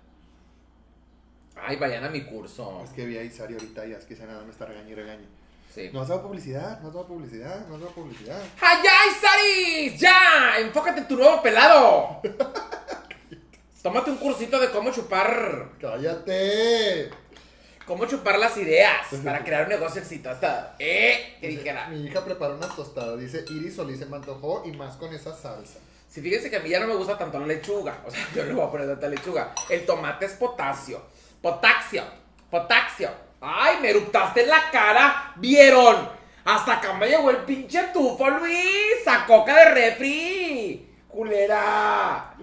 Ay, 1.58 1.76
vayan 1.76 2.06
a 2.06 2.10
mi 2.10 2.24
curso. 2.24 2.82
Es 2.86 2.92
que 2.92 3.06
vi 3.06 3.18
a 3.18 3.24
Isari 3.24 3.56
ahorita 3.56 3.86
y 3.86 3.92
es 3.92 4.06
que 4.06 4.16
se 4.16 4.26
nada 4.26 4.42
me 4.44 4.52
está 4.52 4.66
regañando 4.66 4.94
y 4.94 4.96
regañe. 4.96 5.26
Sí. 5.74 5.90
No 5.92 6.02
has 6.02 6.08
dado 6.08 6.22
publicidad, 6.22 6.80
no 6.80 6.88
has 6.88 6.94
dado 6.94 7.06
publicidad, 7.06 7.68
no 7.68 7.76
has 7.76 7.82
dado 7.82 7.92
publicidad. 7.92 8.42
¡Ay, 8.62 8.78
ya, 8.82 8.94
Isaris! 9.12 10.00
¡Ya! 10.00 10.60
¡Enfócate 10.60 11.02
en 11.02 11.08
tu 11.10 11.18
nuevo 11.18 11.42
pelado! 11.42 12.22
Tómate 13.86 14.10
un 14.10 14.18
cursito 14.18 14.60
de 14.60 14.72
cómo 14.72 14.92
chupar. 14.92 15.70
¡Cállate! 15.80 17.12
Cómo 17.86 18.08
chupar 18.08 18.40
las 18.40 18.58
ideas 18.58 19.06
para 19.24 19.44
crear 19.44 19.66
un 19.66 19.70
negocio 19.70 20.02
exitoso. 20.02 20.48
¿Eh? 20.80 21.38
Que 21.40 21.50
dijera. 21.50 21.88
Mi 21.90 22.04
hija 22.04 22.26
preparó 22.26 22.56
unas 22.56 22.76
tostadas, 22.76 23.20
dice 23.20 23.46
Iris 23.48 23.76
Solís 23.76 24.00
se 24.00 24.08
me 24.08 24.16
antojó 24.16 24.64
y 24.66 24.72
más 24.72 24.96
con 24.96 25.14
esa 25.14 25.36
salsa. 25.36 25.78
Si 26.10 26.20
fíjense 26.20 26.50
que 26.50 26.56
a 26.56 26.62
mí 26.62 26.70
ya 26.70 26.80
no 26.80 26.88
me 26.88 26.96
gusta 26.96 27.16
tanto 27.16 27.40
la 27.40 27.46
lechuga. 27.46 28.02
O 28.08 28.10
sea, 28.10 28.28
yo 28.36 28.42
no 28.42 28.48
le 28.48 28.56
voy 28.56 28.66
a 28.66 28.72
poner 28.72 28.88
tanta 28.88 29.08
lechuga. 29.08 29.54
El 29.70 29.86
tomate 29.86 30.26
es 30.26 30.34
potasio. 30.34 31.04
Potaxio. 31.40 32.02
Potaxio. 32.50 33.12
¡Ay, 33.40 33.78
me 33.84 33.92
eruptaste 33.92 34.42
en 34.42 34.50
la 34.50 34.72
cara! 34.72 35.34
¿Vieron? 35.36 36.10
Hasta 36.44 36.78
acá 36.78 36.94
me 36.94 37.08
llegó 37.08 37.30
el 37.30 37.38
pinche 37.46 37.84
tufo, 37.94 38.28
Luis. 38.32 39.08
A 39.08 39.28
coca 39.28 39.56
de 39.56 39.70
refri. 39.76 40.96
Culera. 41.08 42.35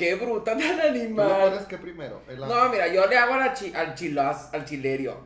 Qué 0.00 0.14
bruta 0.14 0.52
tan 0.56 0.60
¿Tú 0.60 0.76
lo 0.76 0.82
animal. 0.88 1.40
pones 1.50 1.62
qué 1.66 1.76
primero? 1.78 2.22
El 2.26 2.40
No, 2.40 2.68
mira, 2.70 2.88
yo 2.88 3.06
le 3.06 3.16
hago 3.18 3.36
la 3.36 3.52
chi- 3.54 3.72
al 3.74 3.94
chilas, 3.94 4.48
al 4.52 4.64
chilerio. 4.64 5.16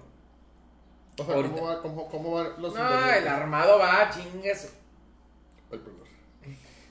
o 1.18 1.24
sea. 1.24 1.34
¿cómo, 1.36 1.62
va, 1.66 1.80
cómo, 1.80 2.08
cómo 2.08 2.32
van 2.32 2.52
los 2.60 2.74
No, 2.74 3.10
el 3.12 3.28
armado 3.28 3.78
va, 3.78 4.10
chingues. 4.10 4.72
Ay, 5.70 5.78
perdón. 5.78 6.04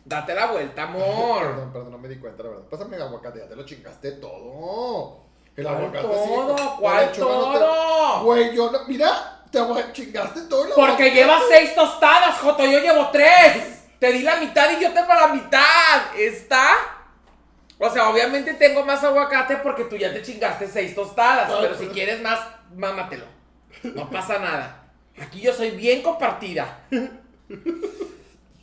Date 0.05 0.33
la 0.33 0.45
vuelta, 0.47 0.83
amor. 0.83 1.41
Perdón, 1.43 1.71
perdón, 1.73 1.91
no 1.91 1.97
me 1.97 2.07
di 2.09 2.17
cuenta, 2.17 2.43
la 2.43 2.49
verdad. 2.49 2.65
Pásame 2.69 2.95
el 2.95 3.01
aguacate, 3.03 3.39
ya 3.39 3.47
te 3.47 3.55
lo 3.55 3.65
chingaste 3.65 4.11
todo. 4.13 5.23
El 5.55 5.63
¿Cuál 5.65 5.75
aguacate 5.77 6.01
todo? 6.07 6.57
sí. 6.57 6.63
¿Cuál 6.79 7.05
lechuga 7.05 7.33
no 7.35 7.51
te- 7.53 7.59
todo? 7.59 8.23
Güey, 8.23 8.55
yo 8.55 8.71
no. 8.71 8.79
Mira, 8.87 9.43
te 9.51 9.59
chingaste 9.91 10.41
todo 10.43 10.65
el 10.65 10.73
Porque 10.73 11.11
llevas 11.11 11.43
seis 11.49 11.75
tostadas, 11.75 12.39
Joto, 12.39 12.63
yo 12.65 12.79
llevo 12.79 13.09
tres. 13.11 13.81
Te 13.99 14.11
di 14.11 14.21
la 14.23 14.37
mitad 14.37 14.69
y 14.71 14.81
yo 14.81 14.91
tengo 14.93 15.13
la 15.13 15.27
mitad. 15.27 16.15
¿Está? 16.17 16.67
O 17.93 17.95
sea, 17.95 18.09
obviamente 18.09 18.55
tengo 18.55 18.83
más 18.83 19.03
aguacate 19.03 19.57
porque 19.57 19.83
tú 19.83 19.95
ya 19.95 20.11
te 20.11 20.21
chingaste 20.23 20.67
seis 20.67 20.95
tostadas. 20.95 21.47
Ay, 21.49 21.57
Pero 21.61 21.73
si 21.75 21.79
pero- 21.81 21.93
quieres 21.93 22.21
más, 22.21 22.39
mámatelo. 22.75 23.25
No 23.83 24.09
pasa 24.09 24.39
nada. 24.39 24.83
Aquí 25.21 25.41
yo 25.41 25.53
soy 25.53 25.71
bien 25.71 26.01
compartida. 26.01 26.79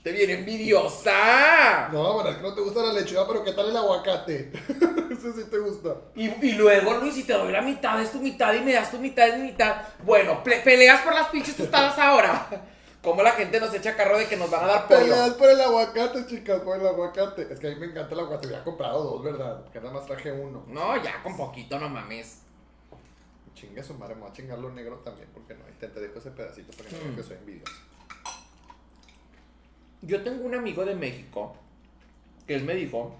Te 0.03 0.13
viene 0.13 0.33
envidiosa. 0.33 1.89
No, 1.93 2.15
bueno, 2.15 2.31
es 2.31 2.37
que 2.37 2.43
no 2.43 2.55
te 2.55 2.61
gusta 2.63 2.83
la 2.83 2.93
lechuga, 2.95 3.27
pero 3.29 3.45
¿qué 3.45 3.53
tal 3.53 3.69
el 3.69 3.77
aguacate? 3.77 4.51
Ese 5.13 5.33
sí 5.35 5.45
te 5.51 5.59
gusta. 5.59 5.91
Y, 6.17 6.29
y 6.47 6.53
luego, 6.53 6.95
Luis, 6.95 7.15
si 7.15 7.25
te 7.25 7.35
doy 7.35 7.53
la 7.53 7.61
mitad, 7.61 8.01
es 8.01 8.11
tu 8.11 8.19
mitad 8.19 8.55
y 8.55 8.61
me 8.61 8.73
das 8.73 8.91
tu 8.91 8.99
mitad, 8.99 9.29
es 9.29 9.37
mi 9.37 9.45
mitad. 9.51 9.77
Bueno, 10.03 10.43
peleas 10.43 11.03
por 11.03 11.15
las 11.15 11.27
pinches 11.29 11.55
tostadas 11.55 11.99
ahora. 11.99 12.47
Como 13.03 13.23
la 13.23 13.33
gente 13.33 13.59
nos 13.61 13.73
echa 13.73 13.97
carro 13.97 14.19
de 14.19 14.27
que 14.29 14.37
nos 14.37 14.51
van 14.51 14.65
a 14.65 14.67
dar 14.67 14.87
pollo. 14.89 15.01
Peleas 15.01 15.31
por 15.35 15.49
el 15.49 15.61
aguacate, 15.61 16.27
chicas, 16.27 16.61
por 16.61 16.79
el 16.79 16.87
aguacate. 16.87 17.51
Es 17.51 17.59
que 17.59 17.69
a 17.69 17.71
mí 17.71 17.77
me 17.77 17.87
encanta 17.87 18.13
el 18.15 18.21
aguacate. 18.21 18.49
Había 18.49 18.63
comprado 18.65 19.03
dos, 19.05 19.23
¿verdad? 19.25 19.65
Que 19.71 19.81
nada 19.81 19.93
más 19.95 20.05
traje 20.07 20.31
uno. 20.33 20.65
No, 20.69 21.03
ya 21.03 21.23
con 21.23 21.35
poquito, 21.37 21.79
no 21.79 21.89
mames. 21.89 22.43
Chinga 23.55 23.83
su 23.83 23.95
madre, 23.95 24.15
me 24.17 24.23
voy 24.23 24.31
a 24.31 24.33
chingar 24.35 24.59
lo 24.59 24.71
negro 24.71 24.97
también, 24.99 25.29
porque 25.33 25.55
no. 25.55 25.65
Te, 25.79 25.89
te 25.89 26.01
dejo 26.01 26.19
ese 26.19 26.31
pedacito 26.31 26.73
para 26.77 26.89
que 26.91 26.97
no 27.05 27.13
Mm. 27.13 27.17
que 27.17 27.23
soy 27.23 27.37
envidioso. 27.37 27.73
Yo 30.03 30.23
tengo 30.23 30.45
un 30.45 30.55
amigo 30.55 30.85
de 30.85 30.95
México 30.95 31.55
que 32.47 32.55
él 32.55 32.65
me 32.65 32.75
dijo 32.75 33.15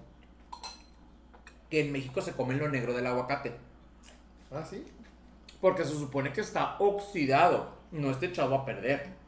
que 1.69 1.81
en 1.81 1.93
México 1.93 2.21
se 2.21 2.33
come 2.33 2.55
lo 2.55 2.69
negro 2.69 2.93
del 2.95 3.07
aguacate. 3.07 3.55
Ah, 4.51 4.65
sí. 4.69 4.85
Porque 5.61 5.85
se 5.85 5.93
supone 5.93 6.33
que 6.33 6.41
está 6.41 6.77
oxidado, 6.79 7.73
no 7.93 8.11
está 8.11 8.27
echado 8.27 8.55
a 8.55 8.65
perder. 8.65 9.20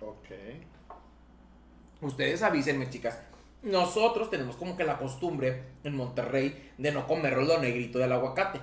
Ustedes 2.01 2.43
avísenme, 2.43 2.91
chicas. 2.91 3.19
Nosotros 3.63 4.29
tenemos 4.29 4.57
como 4.57 4.77
que 4.77 4.85
la 4.85 4.99
costumbre 4.99 5.63
en 5.85 5.95
Monterrey 5.95 6.73
de 6.79 6.91
no 6.91 7.07
comer 7.07 7.37
lo 7.37 7.59
negrito 7.61 7.99
del 7.99 8.13
aguacate. 8.13 8.61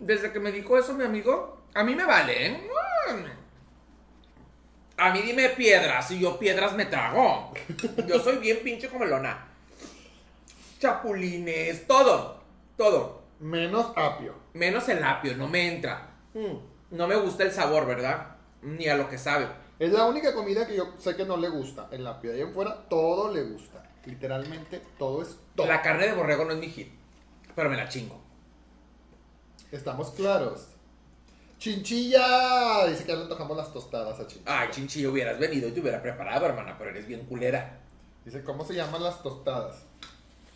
Desde 0.00 0.32
que 0.32 0.40
me 0.40 0.52
dijo 0.52 0.76
eso 0.76 0.92
mi 0.94 1.04
amigo, 1.04 1.62
a 1.72 1.84
mí 1.84 1.94
me 1.94 2.04
vale. 2.04 2.46
¿eh? 2.46 2.68
A 4.98 5.12
mí 5.12 5.20
dime 5.22 5.50
piedras 5.50 6.10
y 6.10 6.20
yo 6.20 6.38
piedras 6.38 6.74
me 6.74 6.86
trago. 6.86 7.52
Yo 8.06 8.18
soy 8.18 8.38
bien 8.38 8.58
pinche 8.64 8.88
comelona. 8.88 9.46
Chapulines, 10.80 11.86
todo, 11.86 12.42
todo. 12.76 13.22
Menos 13.40 13.92
apio. 13.94 14.34
Menos 14.54 14.88
el 14.88 15.04
apio, 15.04 15.36
no 15.36 15.48
me 15.48 15.74
entra. 15.74 16.14
Mm, 16.34 16.56
No 16.96 17.06
me 17.06 17.16
gusta 17.16 17.42
el 17.42 17.52
sabor, 17.52 17.86
¿verdad? 17.86 18.36
Ni 18.62 18.88
a 18.88 18.96
lo 18.96 19.08
que 19.10 19.18
sabe. 19.18 19.46
Es 19.78 19.92
la 19.92 20.06
única 20.06 20.32
comida 20.32 20.66
que 20.66 20.74
yo 20.74 20.94
sé 20.98 21.14
que 21.14 21.26
no 21.26 21.36
le 21.36 21.50
gusta. 21.50 21.88
En 21.90 22.02
la 22.02 22.18
piedra 22.18 22.38
y 22.38 22.40
en 22.40 22.54
fuera, 22.54 22.74
todo 22.88 23.30
le 23.32 23.42
gusta. 23.42 23.82
Literalmente, 24.06 24.80
todo 24.98 25.20
es 25.20 25.36
todo. 25.54 25.66
La 25.66 25.82
carne 25.82 26.06
de 26.06 26.14
borrego 26.14 26.46
no 26.46 26.52
es 26.52 26.58
mi 26.58 26.68
hit, 26.70 26.90
pero 27.54 27.68
me 27.68 27.76
la 27.76 27.86
chingo. 27.86 28.18
Estamos 29.70 30.10
claros. 30.12 30.68
Chinchilla. 31.58 32.86
Dice 32.86 33.04
que 33.04 33.10
ya 33.10 33.16
le 33.16 33.22
antojamos 33.24 33.56
las 33.56 33.72
tostadas 33.74 34.18
a 34.18 34.26
Chinchilla. 34.26 34.60
Ay, 34.60 34.68
chinchillo, 34.70 35.12
hubieras 35.12 35.38
venido 35.38 35.68
y 35.68 35.72
te 35.72 35.80
hubiera 35.80 36.00
preparado, 36.00 36.46
hermana, 36.46 36.76
pero 36.78 36.90
eres 36.90 37.06
bien 37.06 37.26
culera. 37.26 37.78
Dice, 38.24 38.42
¿cómo 38.42 38.64
se 38.64 38.74
llaman 38.74 39.02
las 39.02 39.22
tostadas? 39.22 39.82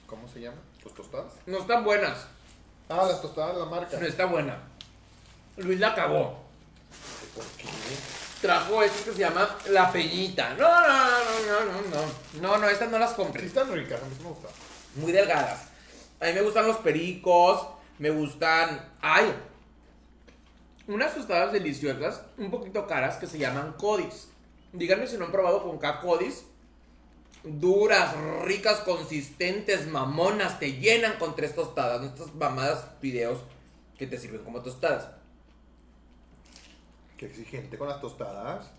¿Cómo 0.06 0.26
se 0.26 0.40
llaman? 0.40 0.60
¿Tus 0.82 0.94
tostadas? 0.94 1.34
No 1.44 1.58
están 1.58 1.84
buenas. 1.84 2.26
Ah, 2.88 3.04
las 3.06 3.20
tostadas 3.20 3.56
de 3.56 3.60
la 3.60 3.66
marca. 3.66 3.98
No 3.98 4.06
está 4.06 4.24
buena. 4.24 4.69
Luis 5.62 5.78
la 5.80 5.88
acabó. 5.88 6.38
¿Por 7.34 7.44
qué? 7.56 7.66
Trajo 8.40 8.82
esto 8.82 9.04
que 9.04 9.12
se 9.12 9.18
llama 9.18 9.56
La 9.68 9.92
Peñita. 9.92 10.54
No, 10.54 10.68
no, 10.68 10.88
no, 10.88 11.64
no, 11.64 11.72
no, 11.72 11.82
no. 11.90 12.40
No, 12.40 12.58
no, 12.58 12.68
estas 12.68 12.90
no 12.90 12.98
las 12.98 13.10
Sí 13.10 13.16
compré. 13.16 13.46
están 13.46 13.70
ricas, 13.72 14.02
a 14.02 14.06
mí 14.06 14.14
sí 14.16 14.22
me 14.22 14.30
gusta. 14.30 14.48
Muy 14.96 15.12
delgadas. 15.12 15.68
A 16.20 16.26
mí 16.26 16.32
me 16.32 16.42
gustan 16.42 16.66
los 16.66 16.78
pericos. 16.78 17.66
Me 17.98 18.10
gustan. 18.10 18.88
¡Ay! 19.00 19.34
Unas 20.86 21.14
tostadas 21.14 21.52
deliciosas, 21.52 22.22
un 22.38 22.50
poquito 22.50 22.86
caras, 22.86 23.16
que 23.18 23.26
se 23.26 23.38
llaman 23.38 23.74
Codis. 23.74 24.28
Díganme 24.72 25.06
si 25.06 25.18
no 25.18 25.26
han 25.26 25.32
probado 25.32 25.62
con 25.62 25.78
K 25.78 26.00
Codis. 26.00 26.44
Duras, 27.44 28.14
ricas, 28.42 28.80
consistentes, 28.80 29.86
mamonas, 29.86 30.58
te 30.58 30.72
llenan 30.72 31.18
con 31.18 31.36
tres 31.36 31.54
tostadas. 31.54 32.02
Estas 32.04 32.34
mamadas 32.34 32.86
videos 33.00 33.40
que 33.98 34.06
te 34.06 34.18
sirven 34.18 34.42
como 34.42 34.62
tostadas. 34.62 35.19
Qué 37.20 37.26
exigente 37.26 37.76
con 37.76 37.86
las 37.86 38.00
tostadas. 38.00 38.70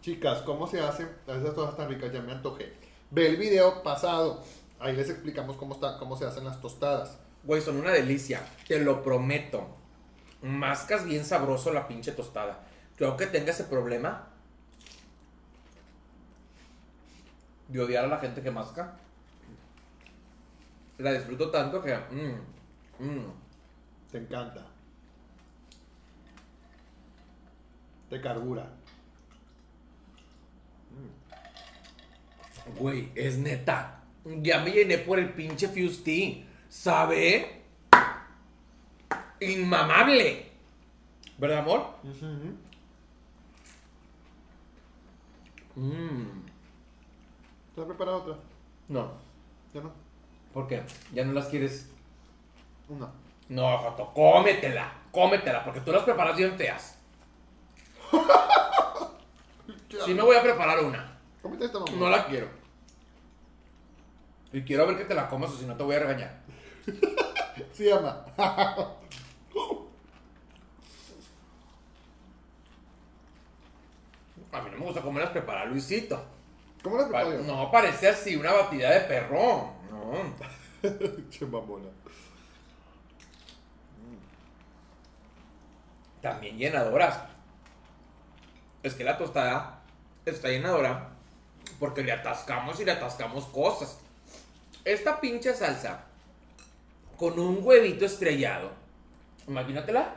Chicas, 0.00 0.40
¿cómo 0.46 0.66
se 0.66 0.80
hacen? 0.80 1.10
Esas 1.26 1.54
todas 1.54 1.72
están 1.72 1.90
ricas, 1.90 2.10
ya 2.10 2.22
me 2.22 2.32
antojé. 2.32 2.72
Ve 3.10 3.26
el 3.26 3.36
video 3.36 3.82
pasado. 3.82 4.42
Ahí 4.78 4.96
les 4.96 5.10
explicamos 5.10 5.58
cómo, 5.58 5.74
está, 5.74 5.98
cómo 5.98 6.16
se 6.16 6.24
hacen 6.24 6.46
las 6.46 6.58
tostadas. 6.58 7.18
Güey, 7.44 7.60
son 7.60 7.76
una 7.76 7.90
delicia. 7.90 8.40
Te 8.66 8.80
lo 8.80 9.02
prometo. 9.02 9.68
Mascas 10.40 11.04
bien 11.04 11.26
sabroso 11.26 11.70
la 11.70 11.86
pinche 11.86 12.12
tostada. 12.12 12.66
Creo 12.96 13.14
que 13.14 13.26
tenga 13.26 13.50
ese 13.50 13.64
problema 13.64 14.30
de 17.68 17.78
odiar 17.78 18.06
a 18.06 18.08
la 18.08 18.20
gente 18.20 18.40
que 18.40 18.50
masca. 18.50 18.96
La 20.96 21.12
disfruto 21.12 21.50
tanto 21.50 21.82
que. 21.82 21.94
mm, 21.94 23.04
mm. 23.04 23.47
Te 24.10 24.18
encanta. 24.18 24.66
Te 28.08 28.20
carbura. 28.20 28.66
Güey, 32.78 33.10
es 33.14 33.38
neta. 33.38 34.02
Ya 34.24 34.60
me 34.60 34.70
llené 34.70 34.98
por 34.98 35.18
el 35.18 35.32
pinche 35.32 35.68
Fusty. 35.68 36.44
¿Sabe? 36.68 37.62
Inmamable. 39.40 40.50
¿Verdad, 41.38 41.58
amor? 41.58 41.94
Mmm. 45.76 46.24
¿Te 47.74 47.80
has 47.80 47.86
preparado 47.86 48.16
otra? 48.18 48.36
No. 48.88 49.12
¿Ya 49.72 49.80
no? 49.80 49.92
¿Por 50.52 50.66
qué? 50.66 50.82
¿Ya 51.14 51.24
no 51.24 51.32
las 51.32 51.46
quieres? 51.46 51.88
Una. 52.88 53.08
No, 53.48 53.78
Joto, 53.78 54.12
cómetela. 54.14 54.92
Cómetela, 55.10 55.64
porque 55.64 55.80
tú 55.80 55.90
las 55.92 56.02
preparas 56.02 56.36
bien 56.36 56.56
feas. 56.56 56.98
Si 60.04 60.14
no 60.14 60.26
voy 60.26 60.36
a 60.36 60.42
preparar 60.42 60.80
una. 60.84 61.18
Cómete 61.42 61.64
esta, 61.66 61.78
mamá. 61.78 61.92
No 61.92 62.08
la 62.10 62.26
quiero. 62.26 62.48
Y 64.52 64.62
quiero 64.62 64.86
ver 64.86 64.96
que 64.98 65.04
te 65.04 65.14
la 65.14 65.28
comas 65.28 65.50
o 65.50 65.56
si 65.56 65.66
no 65.66 65.76
te 65.76 65.82
voy 65.82 65.96
a 65.96 66.00
regañar. 66.00 66.40
Sí, 67.72 67.90
ama. 67.90 68.24
A 74.52 74.60
mí 74.62 74.70
no 74.72 74.78
me 74.78 74.84
gusta 74.86 75.02
cómo 75.02 75.18
las 75.18 75.30
prepara 75.30 75.64
Luisito. 75.66 76.22
¿Cómo 76.82 76.96
la 76.96 77.04
Pa- 77.04 77.08
preparo 77.24 77.32
yo? 77.32 77.42
no, 77.42 77.70
parece 77.70 78.08
así 78.08 78.36
una 78.36 78.52
batida 78.52 78.90
de 78.90 79.00
perrón. 79.00 79.72
No. 79.90 80.34
Che 81.30 81.44
mamona. 81.46 81.88
También 86.22 86.58
llenadoras. 86.58 87.20
Es 88.82 88.94
que 88.94 89.04
la 89.04 89.18
tostada 89.18 89.80
está 90.24 90.48
llenadora 90.48 91.10
porque 91.78 92.02
le 92.02 92.12
atascamos 92.12 92.80
y 92.80 92.84
le 92.84 92.92
atascamos 92.92 93.46
cosas. 93.46 93.98
Esta 94.84 95.20
pinche 95.20 95.54
salsa 95.54 96.04
con 97.16 97.38
un 97.38 97.60
huevito 97.62 98.04
estrellado. 98.04 98.70
Imagínatela. 99.46 100.14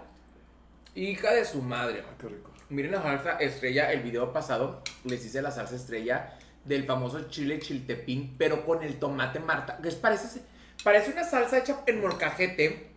Hija 0.95 1.33
de 1.33 1.45
su 1.45 1.61
madre. 1.61 2.03
Ay, 2.07 2.15
qué 2.19 2.27
rico. 2.27 2.51
Miren 2.69 2.91
la 2.91 3.01
salsa 3.01 3.37
estrella, 3.37 3.91
el 3.91 4.01
video 4.01 4.31
pasado 4.31 4.81
les 5.03 5.25
hice 5.25 5.41
la 5.41 5.51
salsa 5.51 5.75
estrella 5.75 6.37
del 6.63 6.85
famoso 6.85 7.29
chile 7.29 7.59
chiltepín, 7.59 8.35
pero 8.37 8.65
con 8.65 8.83
el 8.83 8.99
tomate 8.99 9.39
marta. 9.39 9.77
Que 9.81 9.89
es, 9.89 9.95
parece, 9.95 10.41
parece 10.83 11.11
una 11.11 11.23
salsa 11.23 11.57
hecha 11.57 11.83
en 11.85 11.99
molcajete. 11.99 12.91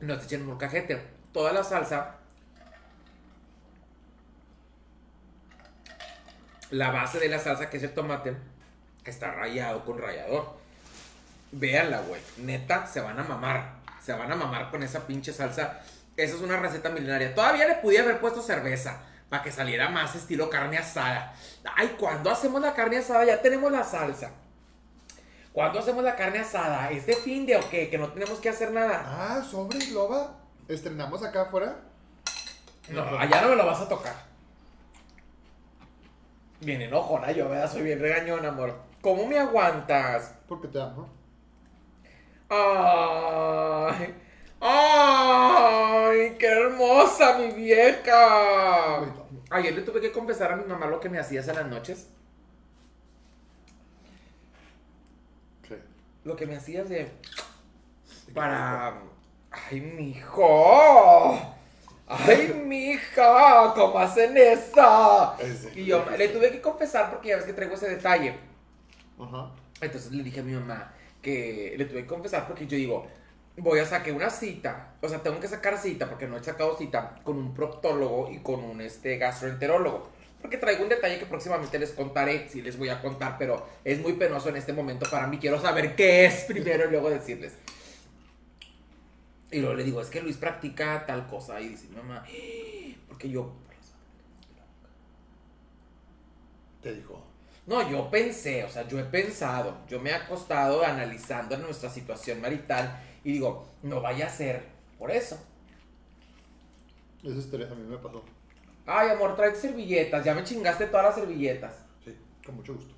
No 0.00 0.14
está 0.14 0.26
hecha 0.26 0.36
en 0.36 0.46
molcajete. 0.46 1.02
Toda 1.32 1.52
la 1.52 1.62
salsa. 1.62 2.16
La 6.74 6.90
base 6.90 7.20
de 7.20 7.28
la 7.28 7.38
salsa, 7.38 7.70
que 7.70 7.76
es 7.76 7.84
el 7.84 7.94
tomate, 7.94 8.34
está 9.04 9.30
rayado 9.30 9.84
con 9.84 9.96
rallador. 9.96 10.56
Véanla, 11.52 12.00
güey. 12.00 12.20
Neta, 12.38 12.84
se 12.84 13.00
van 13.00 13.16
a 13.16 13.22
mamar. 13.22 13.74
Se 14.02 14.12
van 14.12 14.32
a 14.32 14.34
mamar 14.34 14.72
con 14.72 14.82
esa 14.82 15.06
pinche 15.06 15.32
salsa. 15.32 15.82
Esa 16.16 16.34
es 16.34 16.40
una 16.40 16.56
receta 16.56 16.90
milenaria. 16.90 17.32
Todavía 17.32 17.68
le 17.68 17.76
pude 17.76 18.00
haber 18.00 18.18
puesto 18.18 18.42
cerveza 18.42 19.02
para 19.28 19.44
que 19.44 19.52
saliera 19.52 19.88
más 19.88 20.16
estilo 20.16 20.50
carne 20.50 20.76
asada. 20.76 21.32
Ay, 21.76 21.94
¿cuándo 21.96 22.28
hacemos 22.28 22.60
la 22.60 22.74
carne 22.74 22.96
asada? 22.96 23.24
Ya 23.24 23.40
tenemos 23.40 23.70
la 23.70 23.84
salsa. 23.84 24.32
¿Cuándo 25.52 25.78
hacemos 25.78 26.02
la 26.02 26.16
carne 26.16 26.40
asada? 26.40 26.90
¿Es 26.90 27.06
de 27.06 27.14
fin 27.14 27.46
de 27.46 27.56
o 27.56 27.70
qué? 27.70 27.88
Que 27.88 27.98
no 27.98 28.08
tenemos 28.12 28.40
que 28.40 28.48
hacer 28.48 28.72
nada. 28.72 29.04
Ah, 29.06 29.44
sobre 29.48 29.78
loba. 29.92 30.40
Estrenamos 30.66 31.22
acá 31.22 31.42
afuera. 31.42 31.76
No, 32.88 33.16
allá 33.16 33.42
no 33.42 33.50
me 33.50 33.54
lo 33.54 33.64
vas 33.64 33.80
a 33.80 33.88
tocar. 33.88 34.33
Bien 36.60 36.80
enojona 36.82 37.32
yo, 37.32 37.48
¿verdad? 37.48 37.70
Soy 37.70 37.82
bien 37.82 38.00
regañón, 38.00 38.44
amor. 38.46 38.74
¿Cómo 39.00 39.26
me 39.26 39.38
aguantas? 39.38 40.34
Porque 40.48 40.68
te 40.68 40.80
amo. 40.80 41.08
Ay, 42.48 44.14
ay, 44.60 46.36
qué 46.38 46.46
hermosa 46.46 47.38
mi 47.38 47.48
vieja. 47.50 49.00
Ayer 49.50 49.74
le 49.74 49.82
tuve 49.82 50.00
que 50.00 50.12
confesar 50.12 50.52
a 50.52 50.56
mi 50.56 50.64
mamá 50.64 50.86
lo 50.86 51.00
que 51.00 51.08
me 51.08 51.18
hacías 51.18 51.48
en 51.48 51.56
las 51.56 51.66
noches. 51.66 52.08
¿Qué? 55.68 55.78
Lo 56.24 56.36
que 56.36 56.46
me 56.46 56.56
hacías 56.56 56.88
de. 56.88 57.10
Para. 58.32 59.02
Ay, 59.50 59.80
mijo. 59.80 61.54
Ay, 62.06 62.62
mija, 62.66 63.72
¿cómo 63.74 63.98
hacen 63.98 64.36
esa? 64.36 65.36
Y 65.74 65.86
yo 65.86 66.04
le 66.16 66.28
tuve 66.28 66.50
que 66.50 66.60
confesar 66.60 67.10
porque 67.10 67.28
ya 67.28 67.36
ves 67.36 67.46
que 67.46 67.54
traigo 67.54 67.74
ese 67.74 67.88
detalle. 67.88 68.36
Ajá. 69.18 69.52
Entonces 69.80 70.12
le 70.12 70.22
dije 70.22 70.40
a 70.40 70.42
mi 70.42 70.52
mamá 70.52 70.92
que 71.22 71.74
le 71.78 71.84
tuve 71.86 72.02
que 72.02 72.06
confesar 72.06 72.46
porque 72.46 72.66
yo 72.66 72.76
digo, 72.76 73.06
voy 73.56 73.78
a 73.78 73.86
sacar 73.86 74.12
una 74.12 74.30
cita, 74.30 74.94
o 75.00 75.08
sea, 75.08 75.22
tengo 75.22 75.40
que 75.40 75.48
sacar 75.48 75.78
cita 75.78 76.08
porque 76.08 76.26
no 76.26 76.36
he 76.36 76.44
sacado 76.44 76.76
cita 76.76 77.16
con 77.22 77.38
un 77.38 77.54
proctólogo 77.54 78.30
y 78.30 78.38
con 78.40 78.62
un 78.62 78.80
este, 78.80 79.16
gastroenterólogo. 79.16 80.10
Porque 80.42 80.58
traigo 80.58 80.82
un 80.82 80.90
detalle 80.90 81.18
que 81.18 81.24
próximamente 81.24 81.78
les 81.78 81.92
contaré, 81.92 82.50
sí 82.50 82.60
les 82.60 82.76
voy 82.76 82.90
a 82.90 83.00
contar, 83.00 83.36
pero 83.38 83.66
es 83.82 83.98
muy 84.00 84.12
penoso 84.12 84.50
en 84.50 84.56
este 84.56 84.74
momento 84.74 85.06
para 85.10 85.26
mí. 85.26 85.38
Quiero 85.38 85.58
saber 85.58 85.96
qué 85.96 86.26
es 86.26 86.44
primero 86.44 86.86
y 86.86 86.90
luego 86.90 87.08
decirles. 87.08 87.54
Y 89.54 89.60
luego 89.60 89.76
le 89.76 89.84
digo, 89.84 90.00
es 90.00 90.08
que 90.08 90.20
Luis 90.20 90.36
practica 90.36 91.06
tal 91.06 91.28
cosa. 91.28 91.60
Y 91.60 91.68
dice 91.68 91.86
mamá, 91.94 92.24
"¡Ah!", 92.26 92.96
porque 93.06 93.30
yo... 93.30 93.52
Te 96.82 96.92
dijo. 96.92 97.22
No, 97.66 97.88
yo 97.88 98.10
pensé, 98.10 98.64
o 98.64 98.68
sea, 98.68 98.86
yo 98.88 98.98
he 98.98 99.04
pensado, 99.04 99.76
yo 99.88 100.00
me 100.00 100.10
he 100.10 100.14
acostado 100.14 100.84
analizando 100.84 101.56
nuestra 101.56 101.88
situación 101.88 102.40
marital 102.40 103.00
y 103.22 103.32
digo, 103.34 103.66
no 103.84 104.00
vaya 104.00 104.26
a 104.26 104.28
ser 104.28 104.64
por 104.98 105.12
eso. 105.12 105.38
Esa 107.22 107.38
historia 107.38 107.68
a 107.70 107.74
mí 107.76 107.84
me 107.84 107.96
pasó. 107.98 108.24
Ay, 108.84 109.10
amor, 109.10 109.36
trae 109.36 109.54
servilletas, 109.54 110.24
ya 110.24 110.34
me 110.34 110.42
chingaste 110.42 110.86
todas 110.88 111.06
las 111.06 111.14
servilletas. 111.14 111.76
Sí, 112.04 112.14
con 112.44 112.56
mucho 112.56 112.74
gusto. 112.74 112.92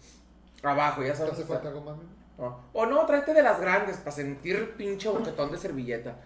Abajo, 0.62 1.02
ya 1.02 1.12
¿Te 1.12 1.18
sabes. 1.18 1.32
hace 1.34 1.42
o 1.42 1.46
sea, 1.46 1.54
falta 1.56 1.68
algo 1.68 1.82
más? 1.82 1.96
no. 2.38 2.60
O 2.72 2.86
no, 2.86 3.06
tráete 3.06 3.34
de 3.34 3.42
las 3.42 3.60
grandes 3.60 3.98
para 3.98 4.10
sentir 4.10 4.56
el 4.56 4.70
pinche 4.70 5.08
boquetón 5.08 5.52
de 5.52 5.58
servilleta. 5.58 6.16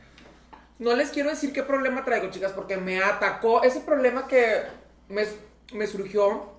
No 0.81 0.95
les 0.97 1.11
quiero 1.11 1.31
decir 1.31 1.53
qué 1.53 1.63
problema 1.63 2.05
traigo, 2.05 2.31
chicas, 2.31 2.51
porque 2.53 2.77
me 2.77 3.01
atacó 3.03 3.63
ese 3.63 3.81
problema 3.81 4.27
que 4.27 4.63
me, 5.09 5.25
me 5.73 5.87
surgió. 5.87 6.55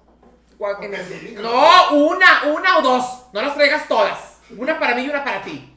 en 0.81 0.93
el- 0.93 1.41
No, 1.41 1.91
una, 1.95 2.43
una 2.45 2.77
o 2.77 2.81
dos. 2.83 3.23
No 3.33 3.41
las 3.41 3.55
traigas 3.55 3.87
todas. 3.87 4.37
Una 4.55 4.79
para 4.79 4.93
mí 4.95 5.03
y 5.03 5.09
una 5.09 5.23
para 5.23 5.41
ti. 5.41 5.67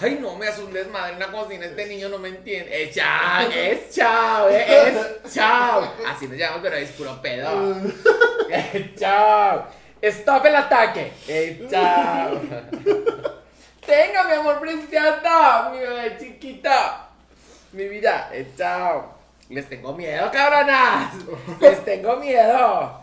Ay, 0.00 0.18
no, 0.22 0.34
me 0.36 0.48
hace 0.48 0.64
un 0.64 0.72
desmadre 0.72 1.12
en 1.12 1.18
la 1.18 1.30
cocina. 1.30 1.66
Este 1.66 1.84
niño 1.86 2.08
no 2.08 2.18
me 2.18 2.30
entiende. 2.30 2.82
Es 2.84 2.94
chao, 2.94 3.46
es 3.50 3.94
chao, 3.94 4.48
eh, 4.48 4.88
es 5.24 5.34
chao. 5.34 5.92
Así 6.08 6.26
nos 6.26 6.38
llamamos, 6.38 6.62
pero 6.62 6.76
es 6.76 6.90
puro 6.92 7.20
pedo. 7.20 7.76
Eh, 8.48 8.94
chao. 8.98 9.66
Stop 10.00 10.46
el 10.46 10.56
ataque. 10.56 11.12
Eh, 11.28 11.66
chao. 11.70 12.40
Tenga, 13.86 14.24
mi 14.24 14.32
amor 14.32 14.60
preciosa, 14.60 15.70
mi 15.72 15.78
bebé 15.80 16.16
chiquita. 16.18 17.01
Mi 17.72 17.88
vida, 17.88 18.28
eh, 18.32 18.52
chao. 18.56 19.14
Les 19.48 19.66
tengo 19.66 19.94
miedo, 19.94 20.30
cabronas. 20.30 21.14
Les 21.60 21.82
tengo 21.84 22.16
miedo. 22.16 23.00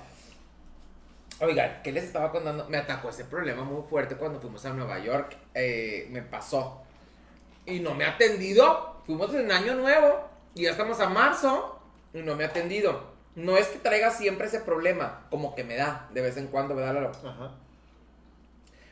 Oigan, 1.42 1.82
¿qué 1.84 1.92
les 1.92 2.04
estaba 2.04 2.32
contando? 2.32 2.68
Me 2.70 2.78
atacó 2.78 3.10
ese 3.10 3.26
problema 3.26 3.64
muy 3.64 3.82
fuerte 3.90 4.16
cuando 4.16 4.40
fuimos 4.40 4.64
a 4.66 4.74
Nueva 4.74 5.00
York. 5.00 5.36
Eh, 5.56 6.08
me 6.12 6.22
pasó. 6.22 6.84
Y 7.66 7.80
no 7.80 7.96
me 7.96 8.06
ha 8.06 8.12
atendido. 8.12 9.02
Fuimos 9.06 9.34
en 9.34 9.52
año 9.52 9.74
nuevo. 9.74 10.30
Y 10.54 10.64
ya 10.64 10.72
estamos 10.72 11.00
a 11.00 11.10
marzo. 11.10 11.80
Y 12.14 12.22
no 12.22 12.36
me 12.36 12.44
ha 12.44 12.48
atendido. 12.48 13.14
No 13.36 13.58
es 13.58 13.68
que 13.68 13.80
traiga 13.80 14.12
siempre 14.12 14.48
ese 14.48 14.60
problema. 14.60 15.26
Como 15.32 15.56
que 15.56 15.64
me 15.64 15.78
da. 15.78 16.10
De 16.14 16.22
vez 16.22 16.38
en 16.38 16.48
cuando 16.48 16.76
me 16.76 16.82
da 16.82 16.94
la... 16.94 17.10
Ajá. 17.10 17.56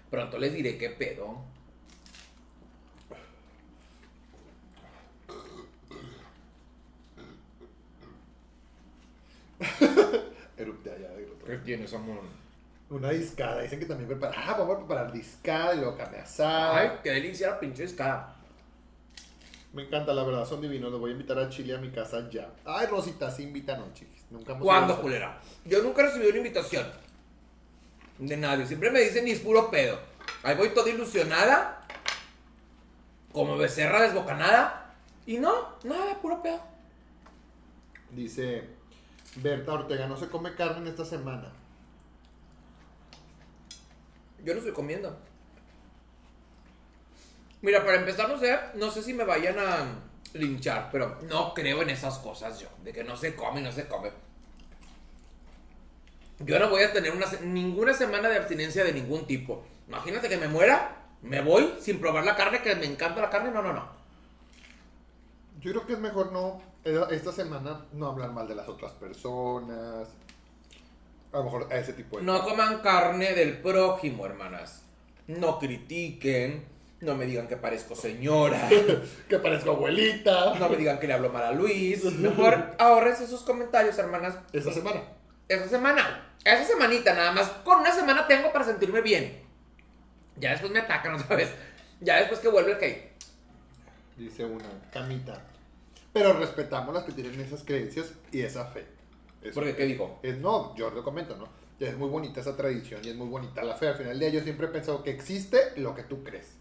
Pronto 0.09 0.39
les 0.39 0.53
diré 0.53 0.77
qué 0.77 0.89
pedo. 0.89 1.37
Erupte 10.57 10.91
allá. 10.91 11.09
¿Qué 11.45 11.57
tienes, 11.57 11.93
amor? 11.93 12.21
Una 12.89 13.09
discada. 13.09 13.61
Dicen 13.61 13.79
que 13.79 13.85
también 13.85 14.07
prepara. 14.07 14.33
Ah, 14.37 14.55
vamos 14.57 14.75
a 14.75 14.79
preparar 14.79 15.11
discada 15.11 15.75
y 15.75 15.77
luego 15.77 15.97
carne 15.97 16.19
asada. 16.19 16.79
Ay, 16.79 16.91
qué 17.03 17.11
delicia 17.11 17.51
la 17.51 17.59
pinche 17.59 17.83
escada. 17.83 18.35
Me 19.73 19.83
encanta, 19.83 20.13
la 20.13 20.23
verdad, 20.23 20.45
son 20.45 20.61
divinos. 20.61 20.91
Los 20.91 20.99
voy 20.99 21.11
a 21.11 21.13
invitar 21.13 21.37
a 21.37 21.49
Chile 21.49 21.75
a 21.75 21.77
mi 21.77 21.89
casa 21.89 22.29
ya. 22.29 22.49
Ay, 22.65 22.87
Rosita, 22.87 23.29
sí 23.29 23.43
invítanos, 23.43 23.93
chiquis. 23.93 24.25
Nunca 24.31 24.53
hemos 24.53 24.63
¿Cuándo, 24.63 25.01
culera? 25.01 25.39
Yo 25.65 25.83
nunca 25.83 26.01
he 26.01 26.05
recibido 26.05 26.29
una 26.29 26.37
invitación. 26.37 26.85
De 28.19 28.37
nadie. 28.37 28.65
Siempre 28.65 28.89
me 28.89 29.01
dicen 29.01 29.25
ni 29.25 29.31
es 29.31 29.39
puro 29.39 29.69
pedo. 29.69 29.99
Ahí 30.43 30.55
voy 30.55 30.69
toda 30.69 30.89
ilusionada. 30.89 31.85
Como 33.31 33.57
becerra 33.57 34.01
desbocanada. 34.01 34.95
Y 35.25 35.37
no, 35.37 35.75
nada, 35.83 36.19
puro 36.21 36.41
pedo. 36.41 36.61
Dice 38.11 38.76
Berta 39.35 39.73
Ortega, 39.73 40.07
no 40.07 40.17
se 40.17 40.29
come 40.29 40.55
carne 40.55 40.79
en 40.79 40.87
esta 40.87 41.05
semana. 41.05 41.51
Yo 44.43 44.53
no 44.53 44.59
estoy 44.59 44.73
comiendo. 44.73 45.17
Mira, 47.61 47.83
para 47.83 47.97
empezar, 47.97 48.29
no 48.29 48.37
sé, 48.39 48.57
no 48.75 48.89
sé 48.91 49.03
si 49.03 49.13
me 49.13 49.23
vayan 49.23 49.57
a 49.59 49.87
linchar, 50.33 50.89
pero 50.91 51.19
no 51.23 51.53
creo 51.53 51.81
en 51.81 51.89
esas 51.89 52.19
cosas 52.19 52.59
yo, 52.59 52.67
de 52.83 52.93
que 52.93 53.03
no 53.03 53.15
se 53.15 53.35
come 53.35 53.61
no 53.61 53.71
se 53.71 53.87
come. 53.87 54.11
Yo 56.39 56.59
no 56.59 56.69
voy 56.69 56.83
a 56.83 56.93
tener 56.93 57.11
una, 57.11 57.25
ninguna 57.41 57.93
semana 57.93 58.29
de 58.29 58.37
abstinencia 58.37 58.83
de 58.83 58.93
ningún 58.93 59.25
tipo. 59.25 59.65
Imagínate 59.87 60.29
que 60.29 60.37
me 60.37 60.47
muera, 60.47 60.95
me 61.23 61.41
voy 61.41 61.73
sin 61.81 61.99
probar 61.99 62.25
la 62.25 62.35
carne, 62.35 62.61
que 62.61 62.75
me 62.75 62.85
encanta 62.85 63.21
la 63.21 63.29
carne. 63.29 63.49
No, 63.49 63.63
no, 63.63 63.73
no. 63.73 63.96
Yo 65.59 65.71
creo 65.71 65.85
que 65.85 65.93
es 65.93 65.99
mejor 65.99 66.31
no, 66.31 66.61
eh, 66.83 66.99
esta 67.11 67.31
semana, 67.31 67.85
no 67.93 68.07
hablar 68.07 68.31
mal 68.31 68.47
de 68.47 68.55
las 68.55 68.67
otras 68.67 68.91
personas. 68.93 70.07
A 71.33 71.37
lo 71.37 71.43
mejor 71.43 71.67
a 71.71 71.77
ese 71.77 71.93
tipo 71.93 72.17
de 72.17 72.23
No 72.23 72.43
coman 72.43 72.81
carne 72.81 73.33
del 73.33 73.59
prójimo, 73.59 74.25
hermanas. 74.25 74.83
No 75.27 75.59
critiquen. 75.59 76.65
No 77.01 77.15
me 77.15 77.25
digan 77.25 77.47
que 77.47 77.57
parezco 77.57 77.95
señora. 77.95 78.69
Que 79.29 79.37
parezco 79.37 79.71
abuelita. 79.71 80.55
No 80.57 80.69
me 80.69 80.77
digan 80.77 80.99
que 80.99 81.07
le 81.07 81.13
hablo 81.13 81.29
mal 81.29 81.43
a 81.43 81.51
Luis. 81.51 82.03
Mejor 82.19 82.75
ahorres 82.79 83.21
esos 83.21 83.41
comentarios, 83.43 83.97
hermanas. 83.97 84.35
Esta 84.53 84.71
semana. 84.71 85.01
Esa 85.47 85.67
semana. 85.67 86.33
Esa 86.43 86.63
semanita 86.63 87.13
nada 87.13 87.31
más. 87.33 87.49
Con 87.63 87.79
una 87.79 87.91
semana 87.91 88.25
tengo 88.27 88.51
para 88.51 88.65
sentirme 88.65 89.01
bien. 89.01 89.43
Ya 90.37 90.51
después 90.51 90.71
me 90.71 90.79
atacan 90.79 91.15
otra 91.15 91.35
vez. 91.35 91.51
Ya 91.99 92.17
después 92.17 92.39
que 92.39 92.47
vuelve 92.47 92.71
el 92.71 92.83
hate. 92.83 93.16
Dice 94.17 94.45
una 94.45 94.65
camita. 94.91 95.41
Pero 96.13 96.33
respetamos 96.33 96.93
las 96.93 97.03
que 97.03 97.11
tienen 97.11 97.39
esas 97.39 97.63
creencias 97.63 98.13
y 98.31 98.41
esa 98.41 98.65
fe. 98.65 98.85
Es- 99.41 99.53
Porque, 99.53 99.75
¿qué 99.75 99.85
dijo? 99.85 100.19
es, 100.23 100.37
no, 100.39 100.75
yo 100.75 100.89
lo 100.89 101.03
comento, 101.03 101.35
¿no? 101.37 101.47
Es 101.79 101.95
muy 101.95 102.09
bonita 102.09 102.41
esa 102.41 102.57
tradición 102.57 103.01
y 103.05 103.09
es 103.09 103.15
muy 103.15 103.27
bonita 103.27 103.63
la 103.63 103.75
fe. 103.75 103.87
Al 103.89 103.95
final 103.95 104.17
del 104.17 104.19
día 104.19 104.39
yo 104.39 104.41
siempre 104.43 104.65
he 104.65 104.69
pensado 104.69 105.03
que 105.03 105.11
existe 105.11 105.57
lo 105.79 105.93
que 105.93 106.01
tú 106.03 106.23
crees. 106.23 106.55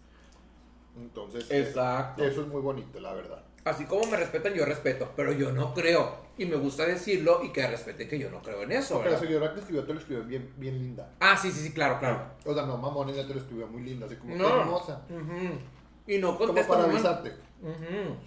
Entonces, 0.95 1.49
Exacto. 1.49 2.23
eso 2.23 2.41
es 2.41 2.47
muy 2.47 2.61
bonito, 2.61 2.99
la 2.99 3.13
verdad. 3.13 3.43
Así 3.65 3.85
como 3.85 4.05
me 4.09 4.17
respetan, 4.17 4.53
yo 4.53 4.63
respeto. 4.65 5.11
Pero 5.15 5.33
yo 5.33 5.51
no 5.51 5.73
creo. 5.73 6.27
Y 6.37 6.45
me 6.45 6.55
gusta 6.55 6.85
decirlo 6.85 7.43
y 7.43 7.51
que 7.51 7.65
respeten 7.67 8.07
que 8.07 8.19
yo 8.19 8.29
no 8.29 8.41
creo 8.43 8.61
en 8.61 8.71
eso, 8.71 8.99
la 8.99 9.05
¿verdad? 9.05 9.19
señora 9.19 9.53
que 9.53 9.59
escribió 9.59 9.83
te 9.83 9.93
lo 9.93 9.99
escribió 9.99 10.23
bien, 10.23 10.53
bien 10.57 10.77
linda. 10.79 11.11
Ah, 11.19 11.35
sí, 11.35 11.51
sí, 11.51 11.61
sí, 11.61 11.73
claro, 11.73 11.99
claro. 11.99 12.21
O 12.45 12.53
sea, 12.53 12.65
no, 12.65 12.77
mamón, 12.77 13.09
ella 13.09 13.25
te 13.27 13.33
lo 13.33 13.39
escribió 13.41 13.67
muy 13.67 13.81
linda, 13.81 14.05
así 14.05 14.15
como 14.17 14.35
No. 14.35 14.61
hermosa. 14.61 15.01
Ujú. 15.09 15.57
Y 16.05 16.19
no 16.19 16.35
Como 16.37 16.47
contesto 16.47 16.71
para 16.73 16.87
mamón. 16.87 17.01
Avisarte. 17.63 17.85
Ujú. 17.85 18.17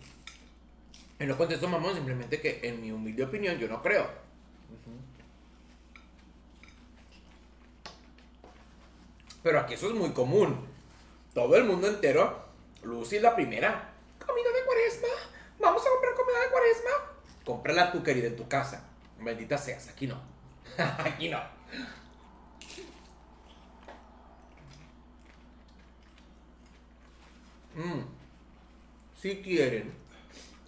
Y 1.18 1.26
no 1.26 1.36
contesto 1.36 1.68
mamón, 1.68 1.94
simplemente 1.94 2.40
que 2.40 2.60
en 2.62 2.80
mi 2.80 2.90
humilde 2.90 3.24
opinión 3.24 3.58
yo 3.58 3.68
no 3.68 3.82
creo. 3.82 4.08
Pero 9.42 9.60
aquí 9.60 9.74
eso 9.74 9.88
es 9.88 9.94
muy 9.94 10.10
común. 10.10 10.66
Todo 11.34 11.56
el 11.56 11.64
mundo 11.64 11.88
entero, 11.88 12.44
Lucy 12.82 13.16
es 13.16 13.22
la 13.22 13.34
primera. 13.34 13.92
Comida 14.24 14.48
de 14.50 14.64
cuaresma. 14.64 15.08
Vamos 15.60 15.82
a 15.86 15.90
comprar 15.90 16.14
comida 16.14 16.40
de 16.40 16.50
cuaresma. 16.50 16.90
Cómprala 17.44 17.92
tú, 17.92 18.02
querida, 18.02 18.28
en 18.28 18.36
tu 18.36 18.48
casa. 18.48 18.86
Bendita 19.18 19.58
seas, 19.58 19.88
aquí 19.88 20.06
no. 20.06 20.20
aquí 20.78 21.28
no. 21.28 21.40
Mm. 27.74 28.19
Si 29.20 29.36
quieren 29.42 29.92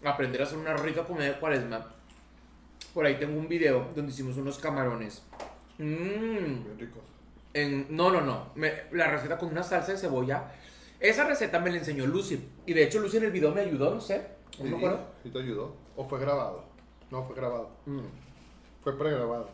aprender 0.05 0.41
a 0.41 0.45
hacer 0.45 0.59
una 0.59 0.75
rica 0.75 1.05
comida 1.05 1.25
de 1.27 1.39
cuaresma, 1.39 1.87
por 2.93 3.07
ahí 3.07 3.19
tengo 3.19 3.39
un 3.39 3.49
video 3.49 3.89
donde 3.95 4.13
hicimos 4.13 4.37
unos 4.37 4.59
camarones. 4.59 5.23
Mmm. 5.79 5.85
Bien 6.65 6.77
ricos. 6.79 7.03
En, 7.55 7.87
no, 7.95 8.11
no, 8.11 8.21
no. 8.21 8.51
Me- 8.55 8.85
la 8.93 9.11
receta 9.11 9.39
con 9.39 9.49
una 9.51 9.63
salsa 9.63 9.93
de 9.93 9.99
cebolla. 9.99 10.53
Esa 11.01 11.25
receta 11.27 11.59
me 11.61 11.71
la 11.71 11.79
enseñó 11.79 12.07
Lucy. 12.07 12.47
Y 12.67 12.75
de 12.75 12.85
hecho, 12.85 13.01
Lucy 13.01 13.17
en 13.17 13.25
el 13.25 13.31
video 13.33 13.53
me 13.55 13.63
ayudó, 13.63 13.95
no 13.95 14.01
sé. 14.01 14.27
No 14.59 14.65
me 14.65 14.71
¿Sí? 14.71 14.77
acuerdo. 14.77 15.07
¿Sí 15.23 15.31
te 15.31 15.39
ayudó? 15.39 15.75
¿O 15.97 16.07
fue 16.09 16.19
grabado? 16.21 16.65
No, 17.11 17.25
fue 17.25 17.35
grabado. 17.35 17.71
Mm. 17.87 18.01
Fue 18.83 18.99
pregrabado. 18.99 19.49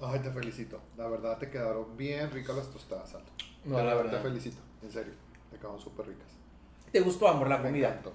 Ay, 0.00 0.20
te 0.20 0.30
felicito. 0.30 0.80
La 0.96 1.08
verdad 1.08 1.38
te 1.38 1.48
quedaron 1.50 1.96
bien 1.96 2.30
ricas 2.30 2.54
las 2.56 2.70
tostadas, 2.70 3.14
Aldo. 3.14 3.26
No, 3.64 3.76
Te- 3.76 3.84
la 3.84 3.94
verdad. 3.94 4.22
Te 4.22 4.28
felicito, 4.28 4.58
en 4.86 4.92
serio. 4.92 5.12
Te 5.50 5.56
quedaron 5.58 5.78
súper 5.80 6.06
ricas. 6.06 6.28
¿Te 6.92 7.00
gustó, 7.00 7.28
amor, 7.28 7.48
la 7.48 7.58
Me 7.58 7.64
comida? 7.68 7.88
encantó. 7.88 8.12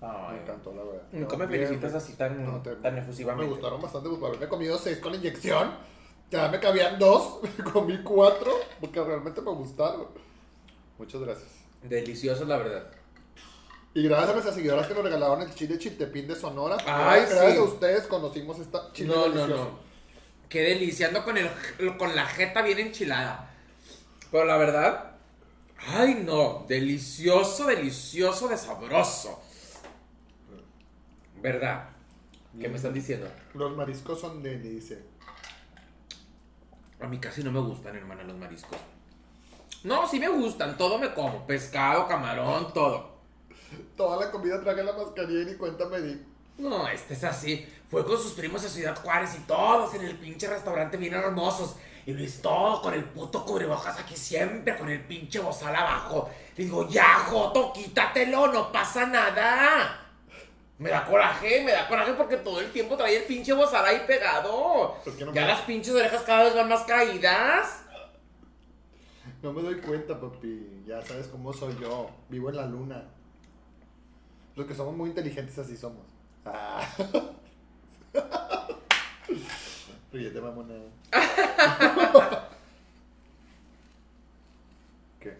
Ay, 0.00 0.36
Me 0.36 0.42
encantó, 0.42 0.74
la 0.74 0.82
verdad. 0.82 1.02
Nunca 1.12 1.36
me 1.36 1.46
felicitas 1.46 1.90
ricas. 1.90 1.94
así 1.94 2.12
tan, 2.14 2.44
No, 2.44 2.60
te- 2.62 2.76
tan 2.76 2.94
Me 2.94 3.00
efusivamente. 3.00 3.50
gustaron 3.50 3.80
bastante, 3.80 4.08
pues 4.08 4.20
para 4.20 4.30
haberme 4.30 4.48
comido 4.48 4.78
seis 4.78 4.98
con 4.98 5.12
la 5.12 5.18
inyección. 5.18 5.70
Ya 6.30 6.48
me 6.48 6.58
cabían 6.58 6.98
dos, 6.98 7.38
comí 7.72 7.98
cuatro, 8.02 8.52
porque 8.80 9.02
realmente 9.02 9.40
me 9.40 9.50
gustaron. 9.52 10.08
Muchas 10.98 11.20
gracias. 11.20 11.48
Deliciosos, 11.82 12.48
la 12.48 12.56
verdad. 12.56 12.86
Y 13.94 14.02
gracias 14.02 14.28
a 14.28 14.32
nuestras 14.32 14.54
seguidoras 14.56 14.86
que 14.86 14.94
nos 14.94 15.04
regalaron 15.04 15.40
el 15.40 15.54
chile 15.54 15.78
chiltepín 15.78 16.26
de 16.28 16.34
Sonora. 16.34 16.76
Ay, 16.86 17.20
gracias 17.22 17.52
sí. 17.52 17.58
a 17.58 17.62
ustedes 17.62 18.06
conocimos 18.06 18.58
esta 18.58 18.92
chile 18.92 19.08
no, 19.14 19.28
no, 19.28 19.32
delicioso. 19.34 19.64
no. 19.64 19.78
Qué 20.50 20.60
delicia. 20.62 21.08
Ando 21.08 21.24
con, 21.24 21.36
el, 21.38 21.48
con 21.96 22.14
la 22.14 22.26
jeta 22.26 22.60
bien 22.62 22.78
enchilada. 22.78 23.50
Pero 24.30 24.44
la 24.44 24.56
verdad, 24.58 25.05
ay 25.78 26.22
no, 26.24 26.64
delicioso, 26.68 27.66
delicioso, 27.66 28.48
de 28.48 28.56
sabroso. 28.56 29.42
¿Verdad? 31.40 31.90
¿Qué 32.58 32.68
me 32.68 32.76
están 32.76 32.94
diciendo? 32.94 33.28
Los 33.54 33.76
mariscos 33.76 34.20
son 34.20 34.42
de, 34.42 34.58
dice. 34.58 35.04
A 37.00 37.06
mí 37.06 37.18
casi 37.18 37.44
no 37.44 37.52
me 37.52 37.60
gustan, 37.60 37.94
hermana, 37.94 38.22
los 38.22 38.36
mariscos. 38.36 38.78
No, 39.84 40.08
sí 40.08 40.18
me 40.18 40.28
gustan, 40.28 40.76
todo 40.78 40.98
me 40.98 41.12
como. 41.12 41.46
Pescado, 41.46 42.08
camarón, 42.08 42.72
todo. 42.72 43.16
Toda 43.96 44.24
la 44.24 44.30
comida 44.30 44.60
traje 44.62 44.82
la 44.82 44.92
mascarilla 44.92 45.42
y 45.42 45.52
ni 45.52 45.54
cuenta 45.54 45.86
me 45.86 46.00
di. 46.00 46.22
No, 46.58 46.88
este 46.88 47.14
es 47.14 47.24
así. 47.24 47.68
Fue 47.90 48.04
con 48.04 48.16
sus 48.16 48.32
primos 48.32 48.64
a 48.64 48.68
Ciudad 48.68 48.96
Juárez 48.96 49.36
y 49.36 49.46
todos 49.46 49.94
en 49.94 50.04
el 50.04 50.16
pinche 50.16 50.48
restaurante 50.48 50.96
bien 50.96 51.14
hermosos. 51.14 51.76
Y 52.06 52.12
Luis 52.12 52.40
todo 52.40 52.80
con 52.80 52.94
el 52.94 53.04
puto 53.04 53.44
cubrebocas 53.44 53.98
aquí 53.98 54.16
siempre, 54.16 54.76
con 54.76 54.88
el 54.88 55.04
pinche 55.04 55.40
bozal 55.40 55.74
abajo. 55.74 56.30
Le 56.56 56.64
digo, 56.64 56.88
ya, 56.88 57.14
Joto, 57.28 57.72
quítatelo, 57.72 58.46
no 58.52 58.70
pasa 58.70 59.06
nada. 59.06 60.02
Me 60.78 60.90
da 60.90 61.04
coraje, 61.04 61.64
me 61.64 61.72
da 61.72 61.88
coraje 61.88 62.12
porque 62.12 62.36
todo 62.36 62.60
el 62.60 62.70
tiempo 62.70 62.96
traía 62.96 63.18
el 63.18 63.24
pinche 63.24 63.52
bozal 63.52 63.84
ahí 63.84 64.04
pegado. 64.06 64.96
No 65.04 65.32
ya 65.32 65.42
me- 65.42 65.48
las 65.48 65.62
pinches 65.62 65.92
orejas 65.94 66.22
cada 66.22 66.44
vez 66.44 66.54
van 66.54 66.68
más 66.68 66.82
caídas. 66.84 67.82
No 69.42 69.52
me 69.52 69.62
doy 69.62 69.80
cuenta, 69.80 70.20
papi. 70.20 70.84
Ya 70.86 71.02
sabes 71.02 71.26
cómo 71.26 71.52
soy 71.52 71.76
yo. 71.80 72.08
Vivo 72.28 72.50
en 72.50 72.56
la 72.56 72.66
luna. 72.66 73.04
Los 74.54 74.66
que 74.66 74.74
somos 74.74 74.94
muy 74.96 75.08
inteligentes 75.10 75.58
así 75.58 75.76
somos. 75.76 76.04
Ah. 76.44 76.86
Ríete, 80.16 80.40
mamona. 80.40 80.74
¿Qué? 85.20 85.36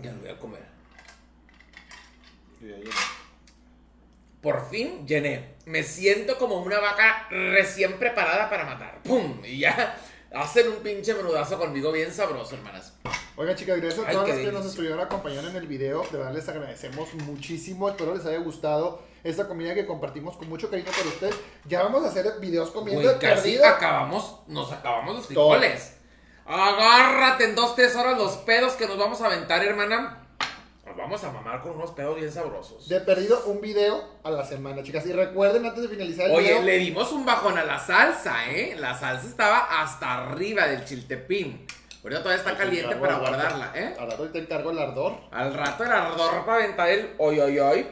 Ya 0.00 0.12
lo 0.12 0.20
voy 0.20 0.28
a 0.28 0.38
comer. 0.38 0.62
Y 2.60 2.66
de 2.66 2.74
ahí 2.76 2.84
Por 4.40 4.70
fin 4.70 5.04
llené. 5.04 5.56
Me 5.66 5.82
siento 5.82 6.38
como 6.38 6.62
una 6.62 6.78
vaca 6.78 7.26
recién 7.28 7.98
preparada 7.98 8.48
para 8.48 8.64
matar. 8.66 9.02
¡Pum! 9.02 9.42
Y 9.44 9.58
ya 9.58 9.98
hacen 10.32 10.68
un 10.68 10.76
pinche 10.84 11.12
menudazo 11.14 11.58
conmigo 11.58 11.90
bien 11.90 12.12
sabroso, 12.12 12.54
hermanas. 12.54 12.99
Oigan, 13.40 13.56
chicas, 13.56 13.80
gracias 13.80 14.06
a 14.06 14.12
todas 14.12 14.28
las 14.28 14.38
que 14.38 14.52
nos 14.52 14.66
estuvieron 14.66 15.00
acompañando 15.00 15.48
en 15.48 15.56
el 15.56 15.66
video. 15.66 16.04
De 16.12 16.18
verdad 16.18 16.34
les 16.34 16.46
agradecemos 16.46 17.14
muchísimo. 17.14 17.88
Espero 17.88 18.14
les 18.14 18.26
haya 18.26 18.36
gustado 18.40 19.00
esta 19.24 19.48
comida 19.48 19.74
que 19.74 19.86
compartimos 19.86 20.36
con 20.36 20.46
mucho 20.50 20.68
cariño 20.68 20.90
para 20.90 21.08
ustedes. 21.08 21.36
Ya 21.64 21.82
vamos 21.82 22.04
a 22.04 22.08
hacer 22.08 22.26
videos 22.38 22.70
comiendo 22.70 23.08
de 23.08 23.16
casi 23.16 23.52
perdido. 23.52 23.64
acabamos, 23.64 24.40
nos 24.46 24.70
acabamos 24.70 25.16
los 25.16 25.26
frijoles. 25.26 25.94
Agárrate 26.44 27.44
en 27.44 27.54
dos, 27.54 27.74
tres 27.74 27.96
horas 27.96 28.18
los 28.18 28.36
pedos 28.36 28.74
que 28.74 28.86
nos 28.86 28.98
vamos 28.98 29.22
a 29.22 29.26
aventar, 29.28 29.64
hermana. 29.64 30.28
Nos 30.84 30.94
vamos 30.94 31.24
a 31.24 31.32
mamar 31.32 31.62
con 31.62 31.70
unos 31.70 31.92
pedos 31.92 32.16
bien 32.16 32.30
sabrosos. 32.30 32.90
De 32.90 33.00
perdido 33.00 33.42
un 33.46 33.62
video 33.62 34.04
a 34.22 34.30
la 34.30 34.44
semana, 34.44 34.82
chicas. 34.82 35.06
Y 35.06 35.14
recuerden 35.14 35.64
antes 35.64 35.84
de 35.84 35.88
finalizar 35.88 36.26
el 36.26 36.32
Oye, 36.32 36.48
video. 36.48 36.62
le 36.62 36.76
dimos 36.76 37.10
un 37.10 37.24
bajón 37.24 37.56
a 37.56 37.64
la 37.64 37.78
salsa, 37.78 38.50
¿eh? 38.50 38.76
La 38.78 38.98
salsa 38.98 39.26
estaba 39.26 39.80
hasta 39.80 40.28
arriba 40.28 40.66
del 40.66 40.84
chiltepín. 40.84 41.66
Ahorita 42.02 42.22
todavía 42.22 42.42
está 42.42 42.56
caliente 42.56 42.96
para 42.96 43.18
guardarla, 43.18 43.72
¿eh? 43.74 43.94
Al 43.98 44.10
rato 44.10 44.28
te 44.30 44.38
encargo 44.38 44.70
el 44.70 44.78
ardor. 44.78 45.16
Al 45.30 45.52
rato 45.52 45.84
el 45.84 45.92
ardor 45.92 46.44
para 46.46 46.64
aventar 46.64 46.88
el 46.88 47.14
hoy, 47.18 47.40
hoy, 47.40 47.58
hoy. 47.58 47.86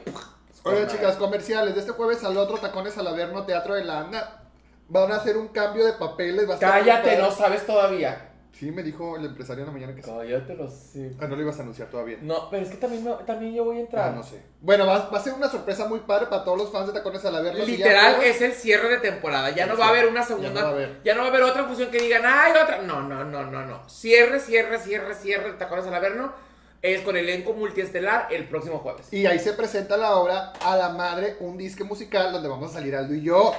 Oigan, 0.62 0.88
chicas, 0.88 1.16
comerciales. 1.16 1.74
De 1.74 1.80
este 1.80 1.92
jueves 1.92 2.24
al 2.24 2.36
otro, 2.36 2.56
Tacones 2.58 2.96
al 2.96 3.06
Averno, 3.06 3.44
Teatro 3.44 3.74
de 3.74 3.84
la 3.84 4.00
Anda. 4.00 4.42
Van 4.88 5.12
a 5.12 5.16
hacer 5.16 5.36
un 5.36 5.48
cambio 5.48 5.84
de 5.84 5.92
papeles. 5.92 6.48
Va 6.48 6.54
a 6.54 6.58
Cállate, 6.58 7.18
no 7.18 7.30
sabes 7.30 7.66
todavía. 7.66 8.27
Sí, 8.52 8.72
me 8.72 8.82
dijo 8.82 9.16
el 9.16 9.24
empresario 9.24 9.62
en 9.62 9.66
la 9.68 9.72
mañana 9.72 9.94
que 9.94 10.02
sí. 10.02 10.10
Cállate, 10.10 10.54
lo 10.56 10.68
sé. 10.68 11.12
Ah, 11.20 11.26
no 11.28 11.36
lo 11.36 11.42
ibas 11.42 11.58
a 11.60 11.62
anunciar 11.62 11.88
todavía. 11.90 12.18
No, 12.22 12.50
pero 12.50 12.64
es 12.64 12.70
que 12.70 12.76
también, 12.76 13.04
me- 13.04 13.12
también 13.24 13.54
yo 13.54 13.64
voy 13.64 13.76
a 13.76 13.80
entrar. 13.80 14.08
Ah, 14.08 14.12
no 14.16 14.22
sé. 14.24 14.42
Bueno, 14.60 14.84
va, 14.86 15.08
va 15.10 15.18
a 15.18 15.22
ser 15.22 15.32
una 15.34 15.48
sorpresa 15.48 15.86
muy 15.86 16.00
padre 16.00 16.26
para 16.26 16.42
todos 16.44 16.58
los 16.58 16.72
fans 16.72 16.88
de 16.88 16.92
Tacones 16.92 17.24
al 17.24 17.36
Averno. 17.36 17.64
Si 17.64 17.76
ya 17.76 17.86
Literal 17.86 18.22
es 18.24 18.40
el 18.40 18.52
cierre 18.52 18.88
de 18.88 18.98
temporada. 18.98 19.50
Ya 19.50 19.66
no 19.66 19.74
Sí, 19.74 19.80
va 19.80 19.86
a 19.86 19.90
haber 19.90 20.06
una 20.08 20.24
segunda. 20.24 20.48
no 20.50 20.60
va 20.62 20.68
a 20.68 20.70
haber. 20.72 21.00
ya 21.04 21.14
no 21.14 21.20
va 21.20 21.26
a 21.26 21.30
haber 21.30 21.42
otra 21.44 21.64
función 21.64 21.90
que 21.90 21.98
digan, 22.00 22.22
ay, 22.26 22.52
otra. 22.60 22.82
No, 22.82 23.00
no, 23.02 23.22
no, 23.24 23.44
no, 23.44 23.64
no. 23.64 23.88
Cierre, 23.88 24.40
cierre, 24.40 24.78
cierre, 24.80 25.14
cierre. 25.14 25.52
¿Te 25.52 25.64
acuerdas 25.64 25.86
del 25.86 25.94
Averno? 25.94 26.32
es 26.80 27.00
con 27.00 27.16
elenco 27.16 27.54
multiestelar 27.54 28.28
el 28.30 28.44
próximo 28.48 28.78
jueves. 28.78 29.12
Y 29.12 29.26
ahí 29.26 29.40
se 29.40 29.52
presenta 29.52 29.96
la 29.96 30.14
obra 30.14 30.52
A 30.64 30.76
la 30.76 30.90
Madre, 30.90 31.36
un 31.40 31.58
disque 31.58 31.82
musical 31.82 32.32
donde 32.32 32.48
vamos 32.48 32.70
a 32.70 32.74
salir 32.74 32.94
Aldo 32.94 33.14
y 33.14 33.22
yo. 33.22 33.52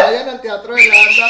vayan 0.00 0.28
al 0.28 0.40
Teatro 0.40 0.74
de 0.76 0.86
Landa. 0.86 1.26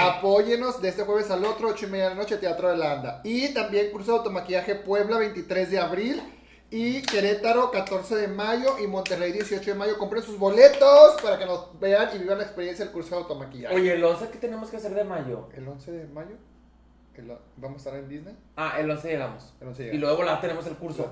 Apóyenos 0.00 0.80
de 0.80 0.88
este 0.90 1.02
jueves 1.02 1.30
al 1.30 1.44
otro, 1.44 1.68
8 1.68 1.86
y 1.86 1.88
media 1.90 2.04
de 2.04 2.10
la 2.14 2.16
noche, 2.22 2.36
Teatro 2.36 2.68
de 2.70 2.76
Landa. 2.76 3.20
Y 3.24 3.52
también 3.54 3.90
curso 3.90 4.12
de 4.12 4.18
automaquillaje 4.18 4.74
Puebla, 4.76 5.18
23 5.18 5.70
de 5.70 5.78
abril. 5.78 6.22
Y 6.70 7.00
Querétaro, 7.02 7.70
14 7.70 8.14
de 8.16 8.28
mayo. 8.28 8.78
Y 8.78 8.86
Monterrey, 8.86 9.32
18 9.32 9.70
de 9.72 9.76
mayo. 9.76 9.98
Compren 9.98 10.22
sus 10.22 10.38
boletos 10.38 11.20
para 11.22 11.38
que 11.38 11.46
nos 11.46 11.78
vean 11.80 12.10
y 12.14 12.18
vivan 12.18 12.38
la 12.38 12.44
experiencia 12.44 12.84
del 12.84 12.92
curso 12.92 13.16
de 13.16 13.22
automaquillaje. 13.22 13.74
Oye, 13.74 13.94
el 13.94 14.04
11, 14.04 14.28
¿qué 14.30 14.38
tenemos 14.38 14.70
que 14.70 14.76
hacer 14.76 14.92
de 14.94 15.04
mayo? 15.04 15.48
¿El 15.56 15.66
11 15.66 15.90
de 15.92 16.06
mayo? 16.08 16.36
El- 17.14 17.36
¿Vamos 17.56 17.84
a 17.84 17.88
estar 17.88 17.94
en 18.00 18.08
Disney? 18.08 18.36
Ah, 18.54 18.76
el 18.78 18.88
11 18.88 19.08
llegamos. 19.08 19.52
El 19.60 19.68
11 19.68 19.90
Y 19.92 19.98
luego 19.98 20.22
la 20.22 20.40
tenemos 20.40 20.64
el 20.68 20.74
curso. 20.76 21.02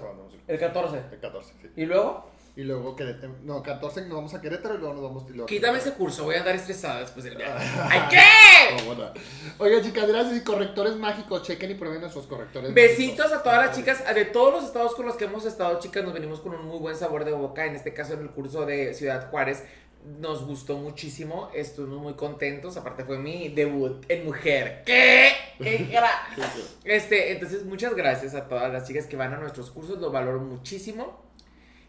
El 0.46 0.58
14. 0.60 0.98
El 1.10 1.18
14, 1.20 1.54
sí. 1.60 1.68
Y 1.74 1.84
luego, 1.86 2.26
Y 2.56 2.62
luego 2.64 2.96
Querétaro. 2.96 3.34
No, 3.42 3.62
14 3.62 4.00
nos 4.06 4.12
vamos 4.14 4.32
a 4.34 4.40
Querétaro 4.40 4.76
y 4.76 4.78
luego 4.78 4.94
nos 4.94 5.02
vamos. 5.02 5.24
y 5.28 5.32
luego- 5.32 5.46
quítame 5.46 5.76
ese 5.78 5.92
curso, 5.92 6.24
voy 6.24 6.36
a 6.36 6.38
andar 6.38 6.54
estresada 6.54 7.00
después 7.00 7.22
del 7.24 7.36
viaje. 7.36 7.52
¡Ay, 7.90 8.00
qué! 8.10 8.76
No, 8.88 8.94
bueno. 8.94 9.82
Chicas, 9.82 10.08
gracias. 10.08 10.36
Y 10.38 10.40
correctores 10.40 10.96
mágicos, 10.96 11.42
chequen 11.42 11.72
y 11.72 11.74
prueben 11.74 12.00
nuestros 12.00 12.26
correctores 12.26 12.72
Besitos 12.72 13.18
mágicos. 13.26 13.32
a 13.38 13.42
todas 13.42 13.66
las 13.66 13.76
chicas, 13.76 14.14
de 14.14 14.24
todos 14.24 14.54
los 14.54 14.64
estados 14.64 14.94
con 14.94 15.04
los 15.04 15.16
que 15.16 15.24
hemos 15.26 15.44
estado, 15.44 15.78
chicas, 15.80 16.02
nos 16.02 16.14
venimos 16.14 16.40
con 16.40 16.54
un 16.54 16.64
muy 16.66 16.78
buen 16.78 16.96
sabor 16.96 17.26
de 17.26 17.32
boca. 17.32 17.66
En 17.66 17.76
este 17.76 17.92
caso, 17.92 18.14
en 18.14 18.20
el 18.20 18.30
curso 18.30 18.64
de 18.64 18.94
Ciudad 18.94 19.28
Juárez, 19.30 19.62
nos 20.18 20.46
gustó 20.46 20.78
muchísimo, 20.78 21.50
estuvimos 21.54 22.00
muy 22.00 22.14
contentos. 22.14 22.76
Aparte, 22.78 23.04
fue 23.04 23.18
mi 23.18 23.50
debut 23.50 24.02
en 24.08 24.24
mujer. 24.24 24.82
¿Qué? 24.86 25.32
¿Qué 25.58 25.88
gra- 25.92 26.48
Este, 26.84 27.32
entonces, 27.32 27.64
muchas 27.66 27.94
gracias 27.94 28.34
a 28.34 28.48
todas 28.48 28.72
las 28.72 28.86
chicas 28.88 29.06
que 29.06 29.16
van 29.16 29.34
a 29.34 29.36
nuestros 29.36 29.70
cursos, 29.70 29.98
lo 29.98 30.10
valoro 30.10 30.40
muchísimo. 30.40 31.22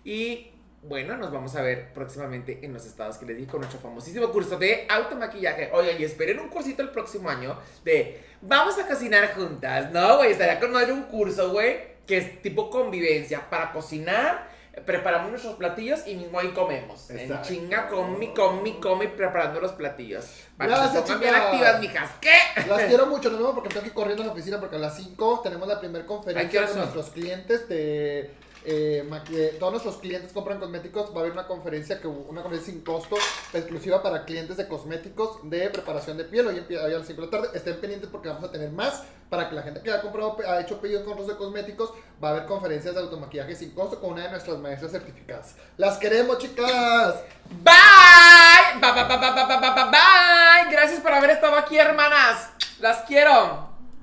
Y 0.04 0.52
bueno, 0.84 1.18
nos 1.18 1.32
vamos 1.32 1.56
a 1.56 1.62
ver 1.62 1.92
próximamente 1.94 2.60
en 2.62 2.74
los 2.74 2.86
estados 2.86 3.18
que 3.18 3.26
les 3.26 3.38
di 3.38 3.46
con 3.46 3.62
nuestro 3.62 3.80
famosísimo 3.80 4.32
curso 4.32 4.58
de 4.58 4.86
automaquillaje. 4.90 5.70
Oigan, 5.74 6.00
y 6.00 6.04
esperen 6.04 6.40
un 6.40 6.50
cursito 6.50 6.82
el 6.82 6.90
próximo 6.90 7.30
año 7.30 7.58
de 7.84 8.22
vamos 8.42 8.78
a 8.78 8.88
cocinar 8.88 9.34
juntas, 9.34 9.92
¿no, 9.92 10.18
güey? 10.18 10.32
Estaría 10.32 10.60
con 10.60 10.72
madre 10.72 10.94
un 10.94 11.04
curso, 11.04 11.52
güey, 11.52 11.98
que 12.06 12.18
es 12.18 12.42
tipo 12.42 12.70
convivencia 12.70 13.50
para 13.50 13.72
cocinar. 13.72 14.56
Preparamos 14.86 15.32
nuestros 15.32 15.56
platillos 15.56 16.06
y 16.06 16.14
mismo 16.14 16.40
ahí 16.40 16.50
comemos. 16.50 17.10
En 17.10 17.42
chinga, 17.42 17.88
comi, 17.88 18.32
comi, 18.36 18.74
comi, 18.80 19.08
preparando 19.08 19.60
los 19.60 19.72
platillos. 19.72 20.26
Para 20.56 20.92
que 20.92 21.02
se 21.02 21.18
bien 21.18 21.34
activas, 21.34 21.80
mijas. 21.80 22.12
¿Qué? 22.22 22.38
Las 22.70 22.84
quiero 22.88 23.08
mucho, 23.08 23.32
nos 23.32 23.40
vemos 23.40 23.56
porque 23.56 23.70
tengo 23.70 23.82
que 23.82 23.88
ir 23.88 23.94
corriendo 23.96 24.22
a 24.22 24.28
la 24.28 24.34
oficina 24.34 24.60
porque 24.60 24.76
a 24.76 24.80
las 24.80 24.96
5 24.96 25.42
tenemos 25.44 25.68
la 25.68 25.80
primera 25.80 26.04
Ay, 26.04 26.04
¿qué 26.04 26.08
conferencia 26.08 26.68
con 26.68 26.78
nuestros 26.78 27.10
clientes 27.10 27.68
de 27.68 28.30
eh, 28.66 29.56
todos 29.60 29.72
nuestros 29.72 29.98
clientes 29.98 30.34
compran 30.34 30.60
cosméticos, 30.60 31.12
va 31.12 31.18
a 31.18 31.20
haber 31.22 31.32
una 31.32 31.48
conferencia 31.48 32.02
que 32.02 32.08
una 32.08 32.42
conferencia 32.42 32.74
sin 32.74 32.84
costo 32.84 33.16
exclusiva 33.54 34.02
para 34.02 34.26
clientes 34.26 34.58
de 34.58 34.68
cosméticos 34.68 35.40
de 35.44 35.70
preparación 35.70 36.18
de 36.18 36.26
piel, 36.26 36.48
hoy 36.48 36.60
hoy 36.70 36.76
a 36.76 36.98
las 36.98 37.08
5 37.08 37.22
de 37.22 37.28
la 37.28 37.32
tarde, 37.32 37.50
estén 37.54 37.80
pendientes 37.80 38.10
porque 38.10 38.30
vamos 38.30 38.44
a 38.44 38.52
tener 38.52 38.72
más 38.72 39.04
para 39.30 39.50
que 39.50 39.56
la 39.56 39.62
gente 39.62 39.82
que 39.82 39.92
ha 39.92 40.02
comprado, 40.02 40.38
ha 40.48 40.62
hecho 40.62 40.80
pedidos 40.80 41.04
con 41.04 41.28
de 41.28 41.36
cosméticos, 41.36 41.92
va 42.24 42.30
a 42.30 42.32
haber 42.32 42.46
conferencias 42.46 42.96
de 42.96 43.02
automaquillaje 43.02 43.56
sin 43.56 43.72
costo 43.72 44.00
con 44.00 44.14
una 44.14 44.24
de 44.24 44.32
nuestras 44.32 44.58
maestras 44.60 44.92
certificadas. 44.92 45.56
Las 45.76 45.98
queremos, 45.98 46.38
chicas. 46.38 47.16
Bye, 47.50 48.80
bye, 48.80 48.92
bye, 48.94 49.04
bye, 49.04 49.18
bye, 49.18 49.46
bye, 49.46 49.60
bye, 49.60 49.92
bye. 49.92 50.72
Gracias 50.72 51.02
por 51.02 51.12
haber 51.12 51.32
estado 51.32 51.58
aquí, 51.58 51.78
hermanas. 51.78 52.52
Las 52.80 53.02
quiero. 53.04 53.67